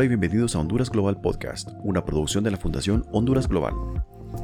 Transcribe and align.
Hola 0.00 0.06
y 0.06 0.16
bienvenidos 0.16 0.56
a 0.56 0.60
Honduras 0.60 0.88
Global 0.88 1.20
Podcast, 1.20 1.72
una 1.82 2.06
producción 2.06 2.42
de 2.42 2.50
la 2.50 2.56
Fundación 2.56 3.04
Honduras 3.12 3.46
Global. 3.46 3.74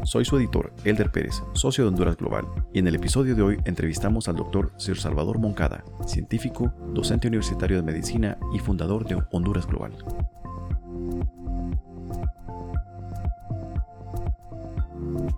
Soy 0.04 0.26
su 0.26 0.36
editor, 0.36 0.70
Elder 0.84 1.10
Pérez, 1.10 1.42
socio 1.54 1.82
de 1.82 1.88
Honduras 1.88 2.18
Global, 2.18 2.44
y 2.74 2.80
en 2.80 2.88
el 2.88 2.94
episodio 2.94 3.34
de 3.34 3.40
hoy 3.40 3.56
entrevistamos 3.64 4.28
al 4.28 4.36
doctor 4.36 4.74
Sir 4.76 4.98
Salvador 4.98 5.38
Moncada, 5.38 5.82
científico, 6.06 6.74
docente 6.92 7.28
universitario 7.28 7.78
de 7.78 7.84
medicina 7.84 8.36
y 8.52 8.58
fundador 8.58 9.08
de 9.08 9.16
Honduras 9.30 9.66
Global. 9.66 9.92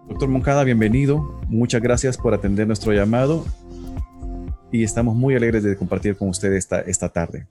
Doctor 0.09 0.29
Moncada, 0.29 0.65
bienvenido. 0.65 1.41
Muchas 1.47 1.81
gracias 1.81 2.17
por 2.17 2.35
atender 2.35 2.67
nuestro 2.67 2.93
llamado 2.93 3.45
y 4.73 4.83
estamos 4.83 5.15
muy 5.15 5.37
alegres 5.37 5.63
de 5.63 5.77
compartir 5.77 6.17
con 6.17 6.29
usted 6.29 6.55
esta, 6.55 6.81
esta 6.81 7.09
tarde. 7.09 7.47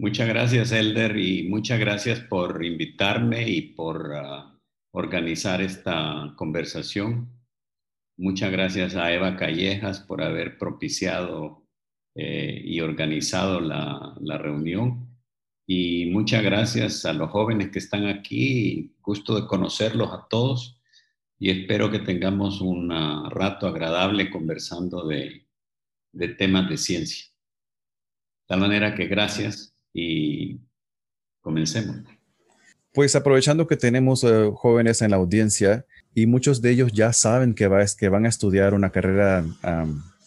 Muchas 0.00 0.28
gracias, 0.28 0.72
Elder, 0.72 1.18
y 1.18 1.42
muchas 1.42 1.78
gracias 1.78 2.20
por 2.20 2.64
invitarme 2.64 3.46
y 3.46 3.60
por 3.74 4.14
ah, 4.16 4.58
organizar 4.92 5.60
esta 5.60 6.32
conversación. 6.36 7.28
Muchas 8.16 8.50
gracias 8.50 8.96
a 8.96 9.12
Eva 9.12 9.36
Callejas 9.36 10.00
por 10.00 10.22
haber 10.22 10.56
propiciado 10.56 11.66
eh, 12.14 12.62
y 12.64 12.80
organizado 12.80 13.60
la, 13.60 14.38
reunión. 14.38 15.06
Y 15.66 16.06
muchas 16.06 16.42
gracias 16.44 17.04
a 17.04 17.12
los 17.12 17.30
jóvenes 17.30 17.68
que 17.68 17.80
están 17.80 18.06
aquí. 18.06 18.96
Gusto 19.02 19.38
de 19.38 19.46
conocerlos 19.46 20.14
a 20.14 20.26
todos. 20.30 20.80
Y 21.38 21.50
espero 21.50 21.90
que 21.90 21.98
tengamos 21.98 22.62
un 22.62 22.88
rato 23.28 23.66
agradable 23.66 24.30
conversando 24.30 25.06
de, 25.06 25.46
temas 26.38 26.70
de 26.70 26.78
ciencia. 26.78 27.26
De 28.48 28.56
manera 28.56 28.94
que 28.94 29.06
gracias 29.06 29.69
y 29.92 30.60
comencemos. 31.40 31.96
Pues 32.92 33.14
aprovechando 33.14 33.66
que 33.66 33.76
tenemos 33.76 34.24
eh, 34.24 34.50
jóvenes 34.54 35.00
en 35.02 35.12
la 35.12 35.16
audiencia 35.16 35.86
y 36.14 36.26
muchos 36.26 36.60
de 36.60 36.70
ellos 36.70 36.92
ya 36.92 37.12
saben 37.12 37.54
que, 37.54 37.68
va, 37.68 37.84
que 37.98 38.08
van 38.08 38.26
a 38.26 38.28
estudiar 38.28 38.74
una 38.74 38.90
carrera 38.90 39.44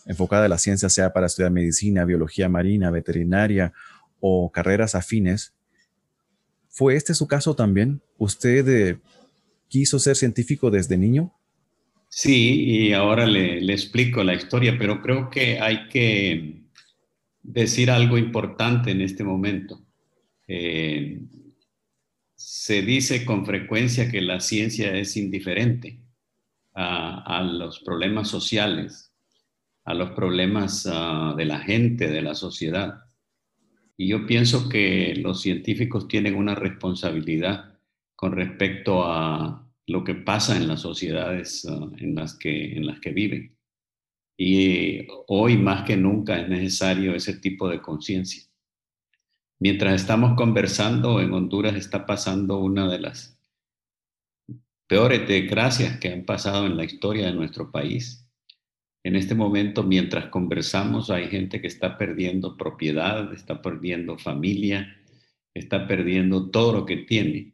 enfocada 0.05 0.45
a 0.45 0.49
la 0.49 0.57
ciencia, 0.57 0.89
sea 0.89 1.11
para 1.11 1.27
estudiar 1.27 1.51
medicina, 1.51 2.05
biología 2.05 2.47
marina, 2.47 2.89
veterinaria 2.89 3.73
o 4.19 4.49
carreras 4.51 4.95
afines. 4.95 5.53
¿Fue 6.69 6.95
este 6.95 7.13
su 7.13 7.27
caso 7.27 7.55
también? 7.55 8.01
¿Usted 8.17 8.67
eh, 8.67 8.99
quiso 9.67 9.99
ser 9.99 10.15
científico 10.15 10.71
desde 10.71 10.97
niño? 10.97 11.33
Sí, 12.07 12.63
y 12.63 12.93
ahora 12.93 13.25
le, 13.25 13.59
le 13.59 13.73
explico 13.73 14.23
la 14.23 14.35
historia, 14.35 14.75
pero 14.79 15.01
creo 15.01 15.29
que 15.29 15.59
hay 15.59 15.87
que 15.89 16.62
decir 17.43 17.91
algo 17.91 18.17
importante 18.17 18.91
en 18.91 19.01
este 19.01 19.23
momento. 19.23 19.85
Eh, 20.47 21.21
se 22.35 22.81
dice 22.81 23.25
con 23.25 23.45
frecuencia 23.45 24.09
que 24.09 24.21
la 24.21 24.39
ciencia 24.39 24.95
es 24.95 25.15
indiferente 25.17 25.99
a, 26.73 27.43
los 27.43 27.79
problemas 27.81 28.27
sociales, 28.29 29.13
a 29.85 29.93
los 29.93 30.11
problemas 30.11 30.87
ah, 30.91 31.35
de 31.37 31.45
la 31.45 31.59
gente, 31.59 32.07
de 32.07 32.21
la 32.21 32.35
sociedad. 32.35 33.03
Y 33.95 34.07
yo 34.07 34.25
pienso 34.25 34.69
que 34.69 35.15
los 35.17 35.41
científicos 35.41 36.07
tienen 36.07 36.35
una 36.35 36.55
responsabilidad 36.55 37.77
con 38.15 38.31
respecto 38.31 39.05
a 39.05 39.69
lo 39.85 40.03
que 40.03 40.15
pasa 40.15 40.57
en 40.57 40.67
las 40.67 40.81
sociedades 40.81 41.65
ah, 41.69 41.89
en, 41.97 42.15
las 42.15 42.35
que, 42.35 42.75
en 42.75 42.87
las 42.87 42.99
que 42.99 43.11
viven. 43.11 43.55
Y 44.37 45.07
hoy 45.27 45.57
más 45.57 45.83
que 45.83 45.95
nunca 45.95 46.39
es 46.39 46.49
necesario 46.49 47.15
ese 47.15 47.37
tipo 47.37 47.69
de 47.69 47.81
conciencia. 47.81 48.43
Mientras 49.59 50.01
estamos 50.01 50.35
conversando, 50.35 51.21
en 51.21 51.31
Honduras 51.31 51.75
está 51.75 52.05
pasando 52.05 52.59
una 52.59 52.89
de 52.89 52.99
las 52.99 53.39
peores 54.87 55.27
desgracias 55.27 55.99
que 55.99 56.11
han 56.11 56.25
pasado 56.25 56.65
en 56.65 56.75
la 56.75 56.83
historia 56.83 57.27
de 57.27 57.33
nuestro 57.33 57.71
país. 57.71 58.29
En 59.03 59.15
este 59.15 59.35
momento, 59.35 59.83
mientras 59.83 60.27
conversamos, 60.27 61.09
hay 61.09 61.27
gente 61.27 61.61
que 61.61 61.67
está 61.67 61.97
perdiendo 61.97 62.57
propiedad, 62.57 63.31
está 63.33 63.61
perdiendo 63.61 64.17
familia, 64.17 64.97
está 65.53 65.87
perdiendo 65.87 66.49
todo 66.49 66.73
lo 66.73 66.85
que 66.85 66.97
tiene 66.97 67.53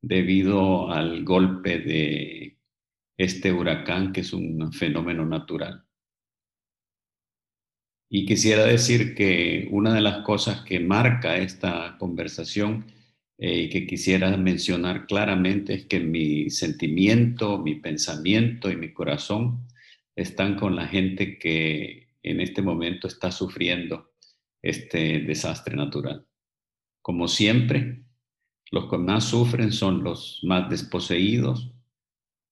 debido 0.00 0.90
al 0.90 1.24
golpe 1.24 1.78
de 1.78 2.58
este 3.16 3.52
huracán 3.52 4.12
que 4.12 4.20
es 4.20 4.32
un 4.32 4.72
fenómeno 4.72 5.24
natural. 5.24 5.87
Y 8.10 8.24
quisiera 8.24 8.64
decir 8.64 9.14
que 9.14 9.68
una 9.70 9.92
de 9.92 10.00
las 10.00 10.24
cosas 10.24 10.62
que 10.62 10.80
marca 10.80 11.36
esta 11.36 11.96
conversación 11.98 12.86
eh, 13.36 13.62
y 13.62 13.68
que 13.68 13.86
quisiera 13.86 14.34
mencionar 14.36 15.06
claramente 15.06 15.74
es 15.74 15.86
que 15.86 16.00
mi 16.00 16.48
sentimiento, 16.48 17.58
mi 17.58 17.74
pensamiento 17.74 18.70
y 18.70 18.76
mi 18.76 18.92
corazón 18.92 19.68
están 20.16 20.56
con 20.56 20.74
la 20.74 20.86
gente 20.88 21.38
que 21.38 22.08
en 22.22 22.40
este 22.40 22.62
momento 22.62 23.08
está 23.08 23.30
sufriendo 23.30 24.10
este 24.62 25.20
desastre 25.20 25.76
natural. 25.76 26.26
Como 27.02 27.28
siempre, 27.28 28.04
los 28.70 28.90
que 28.90 28.98
más 28.98 29.24
sufren 29.24 29.70
son 29.70 30.02
los 30.02 30.40
más 30.44 30.68
desposeídos, 30.70 31.72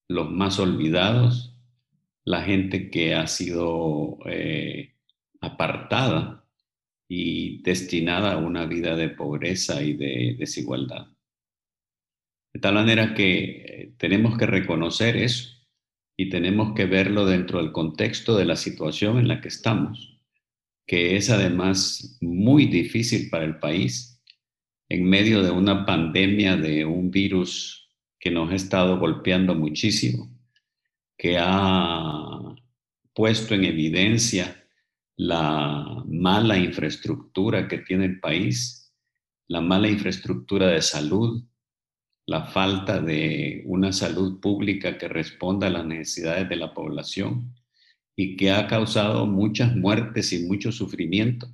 los 0.07 0.31
más 0.31 0.59
olvidados, 0.59 1.55
la 2.23 2.43
gente 2.43 2.91
que 2.91 3.15
ha 3.15 3.25
sido... 3.25 4.19
Eh, 4.27 4.96
apartada 5.41 6.45
y 7.07 7.61
destinada 7.61 8.33
a 8.33 8.37
una 8.37 8.65
vida 8.65 8.95
de 8.95 9.09
pobreza 9.09 9.81
y 9.81 9.93
de 9.93 10.35
desigualdad. 10.37 11.07
De 12.53 12.59
tal 12.59 12.75
manera 12.75 13.13
que 13.13 13.43
eh, 13.43 13.93
tenemos 13.97 14.37
que 14.37 14.45
reconocer 14.45 15.15
eso 15.17 15.49
y 16.17 16.29
tenemos 16.29 16.73
que 16.73 16.85
verlo 16.85 17.25
dentro 17.25 17.61
del 17.61 17.71
contexto 17.71 18.35
de 18.35 18.45
la 18.45 18.55
situación 18.55 19.19
en 19.19 19.27
la 19.27 19.41
que 19.41 19.47
estamos, 19.47 20.19
que 20.85 21.15
es 21.15 21.29
además 21.29 22.17
muy 22.21 22.65
difícil 22.65 23.29
para 23.29 23.45
el 23.45 23.59
país 23.59 24.17
en 24.89 25.03
medio 25.03 25.43
de 25.43 25.51
una 25.51 25.85
pandemia 25.85 26.55
de 26.55 26.85
un 26.85 27.11
virus 27.11 27.89
que 28.19 28.31
nos 28.31 28.51
ha 28.51 28.55
estado 28.55 28.97
golpeando 28.97 29.53
muchísimo, 29.53 30.29
que 31.17 31.37
ha 31.39 32.55
puesto 33.13 33.53
en 33.53 33.65
evidencia 33.65 34.56
la 35.17 36.03
mala 36.07 36.57
infraestructura 36.57 37.67
que 37.67 37.79
tiene 37.79 38.05
el 38.05 38.19
país, 38.19 38.93
la 39.47 39.61
mala 39.61 39.89
infraestructura 39.89 40.67
de 40.67 40.81
salud, 40.81 41.43
la 42.27 42.45
falta 42.45 43.01
de 43.01 43.63
una 43.65 43.91
salud 43.91 44.39
pública 44.39 44.97
que 44.97 45.07
responda 45.07 45.67
a 45.67 45.71
las 45.71 45.85
necesidades 45.85 46.47
de 46.49 46.55
la 46.57 46.73
población 46.73 47.55
y 48.15 48.35
que 48.35 48.51
ha 48.51 48.67
causado 48.67 49.25
muchas 49.25 49.75
muertes 49.75 50.33
y 50.33 50.45
mucho 50.45 50.71
sufrimiento 50.71 51.47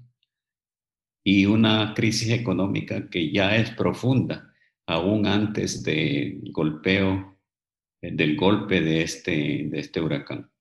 y 1.23 1.45
una 1.45 1.93
crisis 1.93 2.31
económica 2.31 3.09
que 3.09 3.31
ya 3.31 3.55
es 3.55 3.71
profunda 3.71 4.53
aún 4.85 5.25
antes 5.25 5.83
del 5.83 6.51
golpeo 6.51 7.39
del 8.01 8.35
golpe 8.35 8.81
de 8.81 9.03
este, 9.03 9.67
de 9.69 9.79
este 9.79 10.01
huracán 10.01 10.52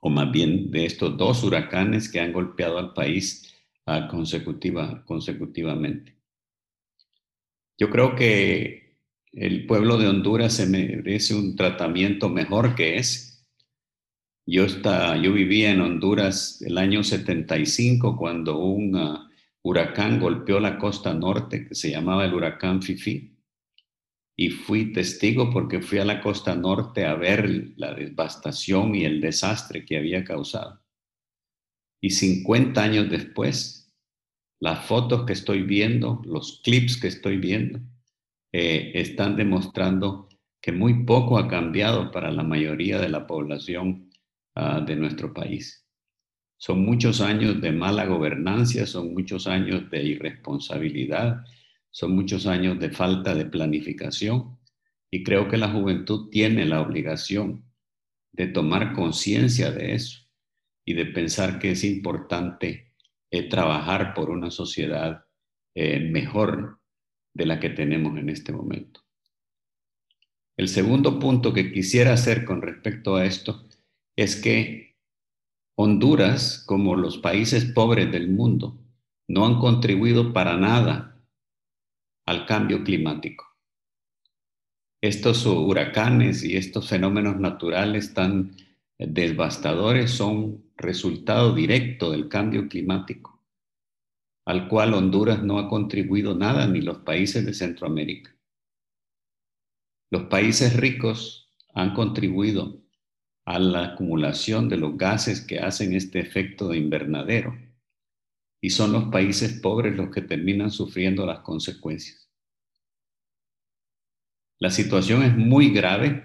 o 0.00 0.10
más 0.10 0.30
bien 0.32 0.70
de 0.70 0.86
estos 0.86 1.16
dos 1.16 1.44
huracanes 1.44 2.08
que 2.08 2.20
han 2.20 2.32
golpeado 2.32 2.78
al 2.78 2.94
país 2.94 3.54
uh, 3.86 4.08
consecutiva, 4.08 5.04
consecutivamente. 5.04 6.16
Yo 7.78 7.90
creo 7.90 8.14
que 8.16 8.96
el 9.32 9.66
pueblo 9.66 9.96
de 9.98 10.08
Honduras 10.08 10.54
se 10.54 10.66
merece 10.66 11.34
un 11.34 11.54
tratamiento 11.54 12.28
mejor 12.28 12.74
que 12.74 12.96
ese. 12.96 13.44
Yo, 14.46 14.64
está, 14.64 15.16
yo 15.16 15.32
vivía 15.32 15.70
en 15.70 15.80
Honduras 15.80 16.60
el 16.62 16.78
año 16.78 17.04
75 17.04 18.16
cuando 18.16 18.58
un 18.58 18.96
uh, 18.96 19.18
huracán 19.62 20.18
golpeó 20.18 20.60
la 20.60 20.78
costa 20.78 21.14
norte 21.14 21.68
que 21.68 21.74
se 21.74 21.90
llamaba 21.90 22.24
el 22.24 22.34
huracán 22.34 22.82
Fifi 22.82 23.29
y 24.40 24.48
fui 24.48 24.90
testigo 24.90 25.50
porque 25.50 25.82
fui 25.82 25.98
a 25.98 26.04
la 26.06 26.22
costa 26.22 26.56
norte 26.56 27.04
a 27.04 27.14
ver 27.14 27.74
la 27.76 27.92
devastación 27.92 28.94
y 28.94 29.04
el 29.04 29.20
desastre 29.20 29.84
que 29.84 29.98
había 29.98 30.24
causado. 30.24 30.80
Y 32.00 32.08
50 32.08 32.82
años 32.82 33.10
después, 33.10 33.92
las 34.58 34.86
fotos 34.86 35.26
que 35.26 35.34
estoy 35.34 35.60
viendo, 35.60 36.22
los 36.24 36.62
clips 36.64 36.98
que 36.98 37.08
estoy 37.08 37.36
viendo, 37.36 37.80
eh, 38.50 38.92
están 38.94 39.36
demostrando 39.36 40.30
que 40.62 40.72
muy 40.72 41.04
poco 41.04 41.36
ha 41.36 41.46
cambiado 41.46 42.10
para 42.10 42.30
la 42.30 42.42
mayoría 42.42 42.98
de 42.98 43.10
la 43.10 43.26
población 43.26 44.10
uh, 44.56 44.82
de 44.82 44.96
nuestro 44.96 45.34
país. 45.34 45.86
Son 46.56 46.82
muchos 46.82 47.20
años 47.20 47.60
de 47.60 47.72
mala 47.72 48.06
gobernancia, 48.06 48.86
son 48.86 49.12
muchos 49.12 49.46
años 49.46 49.90
de 49.90 50.02
irresponsabilidad, 50.02 51.44
son 51.90 52.14
muchos 52.14 52.46
años 52.46 52.78
de 52.78 52.90
falta 52.90 53.34
de 53.34 53.46
planificación 53.46 54.58
y 55.10 55.24
creo 55.24 55.48
que 55.48 55.56
la 55.56 55.70
juventud 55.70 56.28
tiene 56.30 56.64
la 56.64 56.80
obligación 56.80 57.64
de 58.32 58.46
tomar 58.46 58.92
conciencia 58.92 59.72
de 59.72 59.94
eso 59.94 60.20
y 60.84 60.94
de 60.94 61.06
pensar 61.06 61.58
que 61.58 61.72
es 61.72 61.84
importante 61.84 62.92
eh, 63.30 63.48
trabajar 63.48 64.14
por 64.14 64.30
una 64.30 64.50
sociedad 64.50 65.24
eh, 65.74 66.00
mejor 66.00 66.80
de 67.34 67.46
la 67.46 67.60
que 67.60 67.70
tenemos 67.70 68.16
en 68.18 68.28
este 68.28 68.52
momento. 68.52 69.00
El 70.56 70.68
segundo 70.68 71.18
punto 71.18 71.52
que 71.52 71.72
quisiera 71.72 72.12
hacer 72.12 72.44
con 72.44 72.60
respecto 72.60 73.16
a 73.16 73.24
esto 73.24 73.68
es 74.16 74.36
que 74.36 74.96
Honduras, 75.76 76.62
como 76.66 76.94
los 76.94 77.18
países 77.18 77.64
pobres 77.64 78.12
del 78.12 78.28
mundo, 78.28 78.78
no 79.26 79.46
han 79.46 79.58
contribuido 79.58 80.34
para 80.34 80.58
nada 80.58 81.09
al 82.30 82.46
cambio 82.46 82.84
climático. 82.84 83.44
Estos 85.02 85.44
huracanes 85.46 86.44
y 86.44 86.56
estos 86.56 86.88
fenómenos 86.88 87.40
naturales 87.40 88.14
tan 88.14 88.54
devastadores 88.98 90.12
son 90.12 90.62
resultado 90.76 91.52
directo 91.56 92.12
del 92.12 92.28
cambio 92.28 92.68
climático, 92.68 93.42
al 94.46 94.68
cual 94.68 94.94
Honduras 94.94 95.42
no 95.42 95.58
ha 95.58 95.68
contribuido 95.68 96.36
nada 96.36 96.68
ni 96.68 96.80
los 96.82 96.98
países 96.98 97.44
de 97.44 97.52
Centroamérica. 97.52 98.32
Los 100.12 100.28
países 100.28 100.76
ricos 100.76 101.50
han 101.74 101.94
contribuido 101.94 102.80
a 103.44 103.58
la 103.58 103.94
acumulación 103.94 104.68
de 104.68 104.76
los 104.76 104.96
gases 104.96 105.40
que 105.40 105.58
hacen 105.58 105.94
este 105.94 106.20
efecto 106.20 106.68
de 106.68 106.78
invernadero 106.78 107.58
y 108.60 108.70
son 108.70 108.92
los 108.92 109.06
países 109.06 109.58
pobres 109.60 109.96
los 109.96 110.10
que 110.10 110.22
terminan 110.22 110.70
sufriendo 110.70 111.26
las 111.26 111.40
consecuencias. 111.40 112.19
La 114.60 114.70
situación 114.70 115.22
es 115.22 115.36
muy 115.36 115.70
grave 115.70 116.24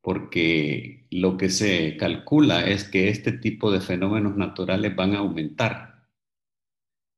porque 0.00 1.06
lo 1.10 1.36
que 1.36 1.50
se 1.50 1.96
calcula 1.96 2.66
es 2.66 2.84
que 2.84 3.08
este 3.08 3.32
tipo 3.32 3.70
de 3.70 3.80
fenómenos 3.80 4.36
naturales 4.36 4.94
van 4.96 5.14
a 5.14 5.18
aumentar 5.18 5.92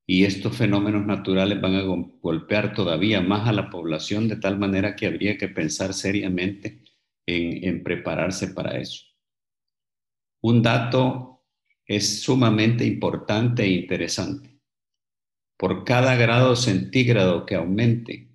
y 0.06 0.25
estos 0.25 0.56
fenómenos 0.56 1.06
naturales 1.06 1.61
van 1.61 1.76
a 1.76 1.82
golpear 1.82 2.75
todavía 2.75 3.20
más 3.20 3.49
a 3.49 3.52
la 3.52 3.70
población 3.70 4.28
de 4.28 4.37
tal 4.37 4.58
manera 4.58 4.96
que 4.96 5.06
habría 5.06 5.38
que 5.38 5.49
pensar 5.49 5.94
seriamente 5.94 6.82
en, 7.26 7.82
prepararse 7.82 8.49
para 8.49 8.78
eso. 8.78 9.05
Un 10.43 10.62
dato 10.62 11.44
es 11.87 12.22
sumamente 12.22 12.84
importante 12.84 13.64
e 13.64 13.69
interesante. 13.69 14.60
Por 15.56 15.84
cada 15.84 16.17
grado 16.17 16.56
centígrado 16.56 17.46
que 17.46 17.55
aumente 17.55 18.33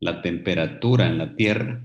la 0.00 0.22
temperatura 0.22 1.06
en 1.06 1.18
la 1.18 1.34
Tierra, 1.34 1.84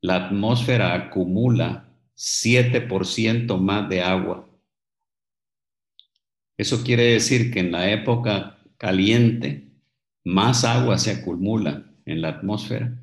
la 0.00 0.26
atmósfera 0.26 0.94
acumula 0.94 1.88
7% 2.16 3.58
más 3.58 3.88
de 3.88 4.02
agua. 4.02 4.48
Eso 6.56 6.84
quiere 6.84 7.04
decir 7.04 7.50
que 7.50 7.60
en 7.60 7.72
la 7.72 7.90
época 7.90 8.58
caliente 8.76 9.72
más 10.24 10.64
agua 10.64 10.98
se 10.98 11.10
acumula 11.10 11.90
en 12.04 12.20
la 12.20 12.28
atmósfera 12.28 13.02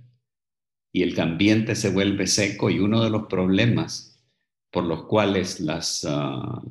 y 0.94 1.04
el 1.04 1.20
ambiente 1.20 1.76
se 1.76 1.90
vuelve 1.90 2.28
seco 2.28 2.70
y 2.70 2.80
uno 2.80 3.04
de 3.04 3.10
los 3.10 3.28
problemas 3.28 4.24
por 4.72 4.86
los 4.86 5.06
cuales 5.06 5.60
las, 5.60 6.06
ah, 6.08 6.62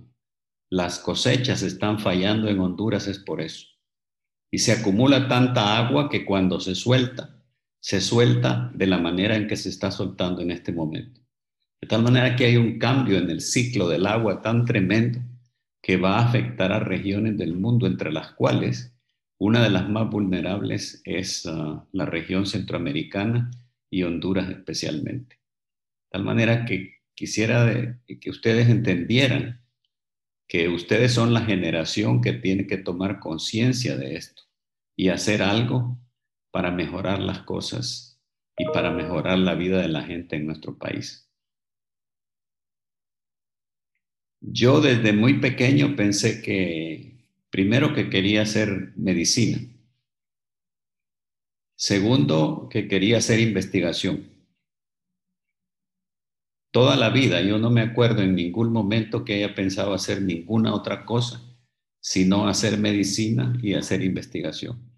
las 0.71 0.99
cosechas 0.99 1.63
están 1.63 1.99
fallando 1.99 2.49
en 2.49 2.61
Honduras 2.61 3.07
es 3.09 3.19
por 3.19 3.41
eso. 3.41 3.70
Y 4.51 4.59
se 4.59 4.73
acumula 4.73 5.29
tanta 5.29 5.77
agua 5.79 6.09
que 6.09 6.25
cuando 6.25 6.61
se 6.61 6.75
suelta, 6.75 7.41
se 7.81 8.01
suelta 8.01 8.71
de 8.75 8.87
la 8.87 8.99
manera 8.99 9.37
en 9.37 9.47
que 9.47 9.57
se 9.57 9.69
está 9.69 9.91
soltando 9.91 10.43
en 10.43 10.51
este 10.51 10.73
momento. 10.73 11.21
De 11.81 11.89
tal 11.89 12.03
manera 12.03 12.37
que 12.37 12.45
hay 12.45 12.57
un 12.57 12.79
cambio 12.79 13.19
en 13.19 13.31
el 13.31 13.41
ciclo 13.41 13.89
del 13.89 14.07
agua 14.07 14.43
tan 14.43 14.67
tremendo 14.67 15.21
que 15.81 15.97
va 15.97 16.19
a 16.19 16.27
afectar 16.27 16.73
a 16.73 16.81
regiones 16.81 17.39
del 17.39 17.57
mundo, 17.57 17.87
entre 17.87 18.13
las 18.13 18.33
cuales 18.33 18.93
una 19.39 19.63
de 19.63 19.71
las 19.71 19.89
más 19.89 20.11
vulnerables 20.11 21.01
es 21.05 21.47
ah, 21.47 21.87
la 21.93 22.05
región 22.05 22.45
centroamericana 22.45 23.51
y 23.89 24.03
Honduras 24.03 24.51
especialmente. 24.51 25.37
De 25.37 26.11
tal 26.11 26.25
manera 26.25 26.67
que 26.67 26.99
quisiera 27.15 27.99
que 28.21 28.31
ustedes 28.31 28.69
entendieran 28.69 29.63
que 30.51 30.69
ustedes 30.69 31.15
son 31.15 31.33
la 31.33 31.43
generación 31.43 32.21
que 32.21 32.33
tiene 32.33 32.67
que 32.67 32.77
tomar 32.77 33.21
conciencia 33.21 33.97
de 33.97 34.17
esto 34.17 34.43
y 34.97 35.09
hacer 35.09 35.45
algo 35.45 35.97
para 36.51 36.73
mejorar 36.73 37.21
las 37.21 37.43
cosas 37.43 38.21
y 38.59 38.65
para 38.65 38.91
mejorar 38.91 39.39
la 39.39 39.55
vida 39.55 39.81
de 39.81 39.87
la 39.87 40.03
gente 40.03 40.35
en 40.35 40.47
nuestro 40.47 40.77
país. 40.77 41.31
Yo 44.41 44.81
desde 44.81 45.13
muy 45.13 45.39
pequeño 45.39 45.95
pensé 45.95 46.43
que 46.43 47.29
primero 47.51 47.95
que 47.95 48.11
quería 48.11 48.43
hacer 48.43 48.93
medicina, 48.97 49.61
segundo 51.77 52.69
que 52.69 52.89
quería 52.89 53.19
hacer 53.19 53.39
investigación. 53.39 54.40
Toda 56.73 56.97
la 56.97 57.11
vida 57.11 57.41
yo 57.41 57.59
no 57.59 57.71
me 57.71 57.81
acuerdo 57.81 58.23
en 58.23 58.35
ningún 58.37 58.73
momento 58.73 59.25
que 59.25 59.35
haya 59.35 59.55
pensado 59.55 59.93
hacer 59.93 60.23
ninguna 60.23 60.73
otra 60.73 61.05
cosa, 61.05 61.43
sino 62.01 62.49
hacer 62.49 62.79
medicina 62.79 63.59
y 63.61 63.75
hacer 63.75 64.03
investigación. 64.03 64.91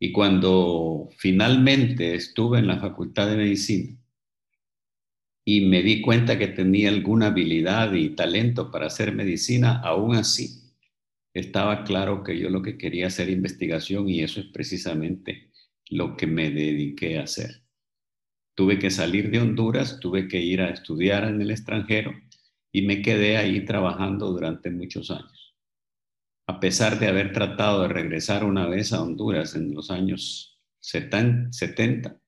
Y 0.00 0.10
cuando 0.10 1.08
finalmente 1.16 2.14
estuve 2.14 2.58
en 2.58 2.66
la 2.66 2.80
Facultad 2.80 3.28
de 3.28 3.36
Medicina 3.36 3.96
y 5.44 5.62
me 5.62 5.82
di 5.82 6.00
cuenta 6.00 6.38
que 6.38 6.48
tenía 6.48 6.88
alguna 6.88 7.26
habilidad 7.26 7.92
y 7.92 8.10
talento 8.10 8.70
para 8.72 8.86
hacer 8.86 9.14
medicina, 9.14 9.80
aún 9.80 10.16
así 10.16 10.64
estaba 11.32 11.84
claro 11.84 12.22
que 12.22 12.38
yo 12.38 12.50
lo 12.50 12.62
que 12.62 12.76
quería 12.76 13.06
hacer 13.06 13.28
investigación 13.30 14.08
y 14.08 14.22
eso 14.22 14.40
es 14.40 14.46
precisamente 14.46 15.50
lo 15.88 16.16
que 16.16 16.26
me 16.26 16.50
dediqué 16.50 17.18
a 17.18 17.24
hacer. 17.24 17.63
Tuve 18.54 18.78
que 18.78 18.90
salir 18.90 19.30
de 19.30 19.40
Honduras, 19.40 19.98
tuve 20.00 20.28
que 20.28 20.40
ir 20.40 20.60
a 20.60 20.70
estudiar 20.70 21.24
en 21.24 21.40
el 21.40 21.50
extranjero 21.50 22.12
y 22.72 22.82
me 22.82 23.02
quedé 23.02 23.36
ahí 23.36 23.64
trabajando 23.64 24.30
durante 24.30 24.70
muchos 24.70 25.10
años 25.10 25.44
a 26.46 26.60
pesar 26.60 26.98
de 26.98 27.08
haber 27.08 27.32
tratado 27.32 27.82
de 27.82 27.88
regresar 27.88 28.44
una 28.44 28.66
vez 28.66 28.92
a 28.92 29.02
Honduras 29.02 29.54
en 29.54 29.74
los 29.74 29.90
años 29.90 30.60
70, 30.80 32.20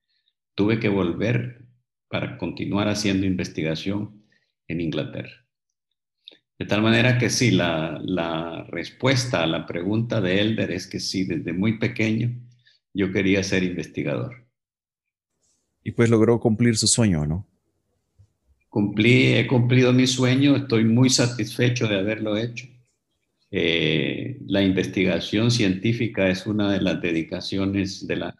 tuve 0.55 0.81
que 0.81 0.89
volver 0.89 1.67
para 2.09 2.39
continuar 2.39 2.89
haciendo 2.89 3.27
investigación 3.27 4.25
en 4.69 4.81
Inglaterra. 4.81 5.47
De 6.59 6.65
tal 6.65 6.81
manera 6.81 7.19
que 7.19 7.29
sí, 7.29 7.51
la, 7.51 8.01
la, 8.03 8.65
respuesta 8.71 9.43
a 9.43 9.47
la 9.47 9.67
pregunta 9.67 10.23
de 10.23 10.41
Elder 10.41 10.71
es 10.71 10.87
que 10.87 11.01
sí, 11.01 11.25
desde 11.25 11.53
muy 11.53 11.79
pequeño 11.79 12.35
yo 12.95 13.13
quería 13.13 13.43
ser 13.43 13.63
investigador. 13.63 14.46
Y 15.87 15.93
pues 15.93 16.11
logró 16.11 16.41
cumplir 16.41 16.77
su 16.77 16.89
sueño, 16.89 17.25
¿no? 17.27 17.47
Cumplí, 18.69 19.35
he 19.35 19.47
cumplido 19.47 19.93
mi 19.93 20.09
sueño, 20.09 20.57
estoy 20.57 20.85
muy 20.85 21.11
satisfecho 21.11 21.87
de 21.87 21.97
haberlo 21.97 22.37
hecho. 22.37 22.67
Eh, 23.53 24.41
la 24.49 24.65
investigación 24.65 25.53
científica 25.53 26.29
es 26.29 26.45
una 26.45 26.73
de 26.73 26.81
las 26.81 27.01
dedicaciones, 27.01 28.05
de 28.05 28.17
las 28.17 28.35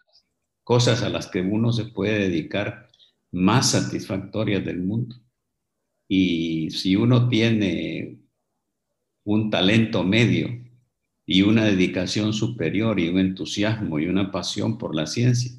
cosas 0.65 1.03
a 1.03 1.09
las 1.09 1.27
que 1.27 1.39
uno 1.39 1.71
se 1.71 1.85
puede 1.85 2.19
dedicar 2.19 2.89
más 3.31 3.71
satisfactorias 3.71 4.65
del 4.65 4.79
mundo. 4.79 5.15
Y 6.05 6.69
si 6.71 6.97
uno 6.97 7.29
tiene 7.29 8.17
un 9.23 9.49
talento 9.49 10.03
medio 10.03 10.49
y 11.25 11.43
una 11.43 11.63
dedicación 11.63 12.33
superior 12.33 12.99
y 12.99 13.07
un 13.07 13.19
entusiasmo 13.19 13.99
y 13.99 14.07
una 14.07 14.33
pasión 14.33 14.77
por 14.77 14.93
la 14.93 15.07
ciencia, 15.07 15.53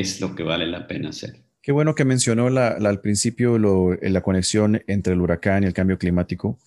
es 0.00 0.20
lo 0.20 0.34
que 0.34 0.42
vale 0.42 0.66
la 0.66 0.86
pena 0.86 1.10
hacer. 1.10 1.42
Qué 1.62 1.72
bueno 1.72 1.94
que 1.94 2.04
mencionó 2.04 2.46
al 2.46 3.00
principio 3.00 3.58
la 3.58 4.20
conexión 4.22 4.82
entre 4.86 5.14
el 5.14 5.20
huracán 5.20 5.64
y 5.64 5.66
el 5.66 5.72
cambio 5.72 5.98
climático. 5.98 6.60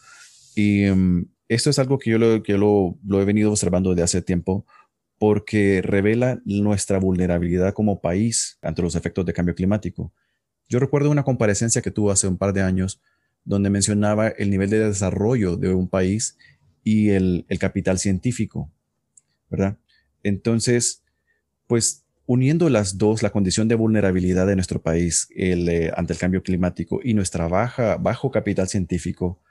Y 0.56 0.86
mm, 0.90 1.26
esto 1.48 1.70
es 1.70 1.80
algo 1.80 2.00
que 2.00 2.12
yo, 2.12 2.18
lo, 2.18 3.22
he 3.22 3.26
venido 3.26 3.52
observando 3.52 3.92
desde 3.92 4.04
hace 4.04 4.22
tiempo 4.22 4.66
porque 5.18 5.82
revela 5.82 6.42
nuestra 6.44 7.00
vulnerabilidad 7.00 7.74
como 7.74 8.02
país 8.02 8.58
ante 8.62 8.82
los 8.82 8.96
efectos 8.96 9.26
de 9.26 9.34
cambio 9.34 9.56
climático. 9.56 10.14
Yo 10.68 10.80
recuerdo 10.80 11.10
una 11.10 11.24
comparecencia 11.24 11.82
que 11.82 11.92
tuvo 11.92 12.12
hace 12.12 12.28
un 12.28 12.38
par 12.38 12.54
de 12.54 12.62
años 12.62 13.02
donde 13.44 13.70
mencionaba 13.70 14.28
el 14.28 14.50
nivel 14.50 14.70
de 14.70 14.80
desarrollo 14.80 15.56
de 15.56 15.74
un 15.74 15.88
país 15.88 16.38
y 16.84 17.10
el, 17.10 17.46
capital 17.60 18.00
científico, 18.00 18.72
¿verdad? 19.50 19.78
Entonces, 20.24 21.04
pues 21.68 22.06
uniendo 22.30 22.70
las 22.70 23.00
dos, 23.00 23.24
la 23.24 23.32
condición 23.32 23.68
de 23.68 23.74
vulnerabilidad 23.74 24.46
de 24.46 24.54
nuestro 24.54 24.84
país 24.84 25.28
eh, 25.36 25.90
ante 25.96 26.14
el 26.14 26.20
cambio 26.20 26.44
climático 26.44 27.00
y 27.04 27.16
nuestra 27.16 27.48
baja, 27.48 27.98
bajo 27.98 28.30
capital 28.30 28.68
científico, 28.68 29.42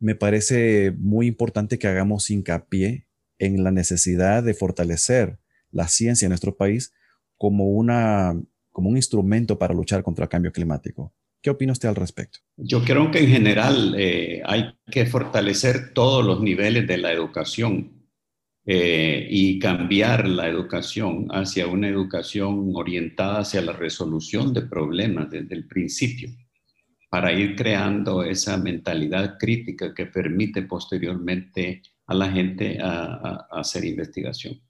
me 0.00 0.16
parece 0.16 0.92
muy 0.98 1.28
importante 1.28 1.78
que 1.78 1.86
hagamos 1.86 2.28
hincapié 2.28 3.06
en 3.38 3.62
la 3.62 3.70
necesidad 3.70 4.42
de 4.42 4.52
fortalecer 4.52 5.38
la 5.70 5.86
ciencia 5.86 6.26
en 6.26 6.30
nuestro 6.30 6.56
país 6.56 6.92
como, 7.36 7.68
una, 7.68 8.34
como 8.72 8.88
un 8.88 8.96
instrumento 8.96 9.56
para 9.56 9.72
luchar 9.72 10.02
contra 10.02 10.24
el 10.24 10.28
cambio 10.28 10.50
climático. 10.50 11.14
¿Qué 11.40 11.50
opina 11.50 11.70
usted 11.70 11.88
al 11.88 11.94
respecto? 11.94 12.40
Yo 12.56 12.82
creo 12.82 13.12
que 13.12 13.20
en 13.20 13.28
general 13.28 13.94
eh, 13.96 14.42
hay 14.44 14.74
que 14.90 15.06
fortalecer 15.06 15.92
todos 15.94 16.26
los 16.26 16.40
niveles 16.40 16.84
de 16.88 16.98
la 16.98 17.12
educación 17.12 18.01
eh, 18.64 19.26
y 19.28 19.58
cambiar 19.58 20.28
la 20.28 20.48
educación 20.48 21.26
hacia 21.32 21.66
una 21.66 21.88
educación 21.88 22.70
orientada 22.74 23.40
hacia 23.40 23.60
la 23.60 23.72
resolución 23.72 24.54
de 24.54 24.62
problemas 24.62 25.30
desde 25.30 25.56
el 25.56 25.66
principio, 25.66 26.28
para 27.10 27.32
ir 27.32 27.56
creando 27.56 28.22
esa 28.22 28.56
mentalidad 28.56 29.36
crítica 29.36 29.92
que 29.92 30.06
permite 30.06 30.62
posteriormente 30.62 31.82
a 32.06 32.14
la 32.14 32.30
gente 32.30 32.78
a, 32.80 33.48
hacer 33.50 33.84
investigación. 33.84 34.60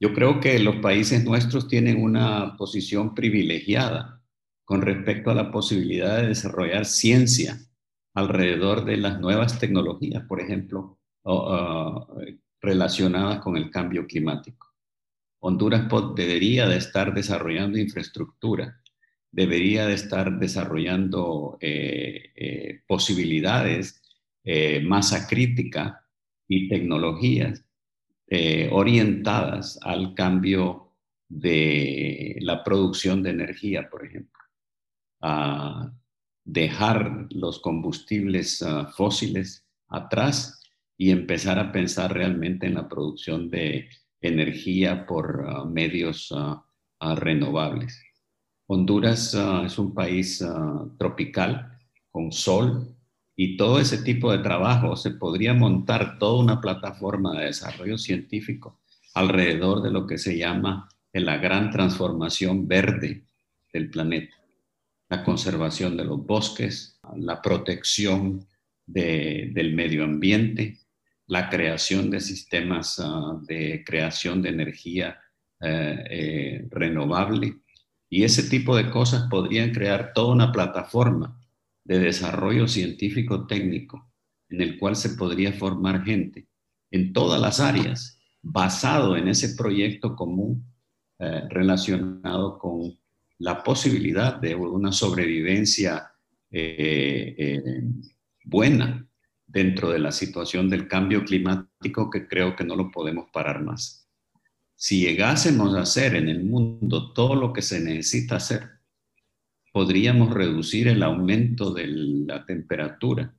Yo 0.00 0.14
creo 0.14 0.40
que 0.40 0.58
los 0.58 0.76
países 0.76 1.24
nuestros 1.24 1.68
tienen 1.68 2.02
una 2.02 2.56
posición 2.56 3.14
privilegiada 3.14 4.22
con 4.64 4.80
respecto 4.80 5.30
a 5.30 5.34
la 5.34 5.50
posibilidad 5.50 6.22
de 6.22 6.28
desarrollar 6.28 6.86
ciencia 6.86 7.58
alrededor 8.14 8.86
de 8.86 8.96
las 8.96 9.20
nuevas 9.20 9.58
tecnologías, 9.58 10.24
por 10.24 10.40
ejemplo, 10.40 10.98
relacionadas 12.64 13.40
con 13.40 13.56
el 13.56 13.70
cambio 13.70 14.06
climático. 14.06 14.74
Honduras 15.40 15.86
debería 16.16 16.66
de 16.66 16.78
estar 16.78 17.12
desarrollando 17.12 17.78
infraestructura, 17.78 18.80
debería 19.30 19.86
de 19.86 19.94
estar 19.94 20.38
desarrollando 20.38 21.58
eh, 21.60 22.32
eh, 22.34 22.80
posibilidades, 22.86 24.00
eh, 24.42 24.80
masa 24.80 25.26
crítica 25.26 26.06
y 26.48 26.68
tecnologías 26.68 27.64
orientadas 28.72 29.78
al 29.82 30.12
cambio 30.14 30.92
de 31.28 32.36
la 32.40 32.64
producción 32.64 33.22
de 33.22 33.30
energía, 33.30 33.88
por 33.88 34.04
ejemplo. 34.04 34.40
A 35.20 35.92
dejar 36.44 37.28
los 37.30 37.60
combustibles 37.60 38.60
ah, 38.62 38.92
fósiles 38.96 39.64
atrás 39.88 40.63
y 40.96 41.10
empezar 41.10 41.58
a 41.58 41.72
pensar 41.72 42.12
realmente 42.12 42.66
en 42.66 42.74
la 42.74 42.88
producción 42.88 43.50
de 43.50 43.88
energía 44.20 45.06
por 45.06 45.44
ah, 45.46 45.64
medios 45.64 46.32
ah, 46.34 46.64
ah, 47.00 47.14
renovables. 47.14 48.00
Honduras 48.66 49.36
es 49.66 49.78
un 49.78 49.92
país 49.92 50.42
tropical 50.96 51.78
con 52.10 52.32
sol 52.32 52.96
y 53.36 53.58
todo 53.58 53.78
ese 53.78 53.98
tipo 53.98 54.32
de 54.32 54.38
trabajo 54.38 54.96
se 54.96 55.10
podría 55.10 55.52
montar 55.52 56.18
toda 56.18 56.42
una 56.42 56.62
plataforma 56.62 57.38
de 57.38 57.44
desarrollo 57.44 57.98
científico 57.98 58.80
alrededor 59.12 59.82
de 59.82 59.90
lo 59.90 60.06
que 60.06 60.16
se 60.16 60.38
llama 60.38 60.88
la 61.12 61.36
gran 61.36 61.70
transformación 61.70 62.66
verde 62.66 63.26
del 63.72 63.90
planeta, 63.90 64.34
la 65.10 65.22
conservación 65.22 65.96
de 65.96 66.04
los 66.04 66.24
bosques, 66.24 66.98
la 67.16 67.42
protección 67.42 68.46
del 68.86 69.74
medio 69.74 70.04
ambiente, 70.04 70.78
la 71.26 71.48
creación 71.48 72.10
de 72.10 72.20
sistemas 72.20 73.00
ah, 73.02 73.38
de 73.46 73.82
creación 73.84 74.42
de 74.42 74.50
energía 74.50 75.18
eh, 75.60 76.04
eh, 76.10 76.68
renovable. 76.70 77.60
Y 78.10 78.24
ese 78.24 78.48
tipo 78.48 78.76
de 78.76 78.90
cosas 78.90 79.28
podrían 79.30 79.72
crear 79.72 80.12
toda 80.12 80.34
una 80.34 80.52
plataforma 80.52 81.40
de 81.84 81.98
desarrollo 81.98 82.68
científico 82.68 83.46
técnico 83.46 84.12
en 84.48 84.60
el 84.60 84.78
cual 84.78 84.94
se 84.96 85.10
podría 85.10 85.52
formar 85.52 86.04
gente 86.04 86.46
en 86.90 87.12
todas 87.12 87.40
las 87.40 87.60
áreas 87.60 88.20
basado 88.42 89.16
en 89.16 89.28
ese 89.28 89.54
proyecto 89.56 90.14
común 90.14 90.66
eh, 91.18 91.42
relacionado 91.48 92.58
con 92.58 92.98
la 93.38 93.62
posibilidad 93.62 94.36
de 94.36 94.54
una 94.54 94.92
sobrevivencia 94.92 96.10
buena 98.44 99.08
dentro 99.54 99.90
de 99.90 100.00
la 100.00 100.10
situación 100.10 100.68
del 100.68 100.88
cambio 100.88 101.24
climático 101.24 102.10
que 102.10 102.26
creo 102.26 102.56
que 102.56 102.64
no 102.64 102.74
lo 102.74 102.90
podemos 102.90 103.30
parar 103.32 103.62
más. 103.62 104.10
Si 104.74 105.00
llegásemos 105.00 105.76
a 105.76 105.82
hacer 105.82 106.16
en 106.16 106.28
el 106.28 106.42
mundo 106.42 107.12
todo 107.12 107.36
lo 107.36 107.52
que 107.52 107.62
se 107.62 107.80
necesita 107.80 108.36
hacer, 108.36 108.68
podríamos 109.72 110.34
reducir 110.34 110.88
el 110.88 111.04
aumento 111.04 111.72
de 111.72 111.86
la 111.86 112.44
temperatura 112.44 113.32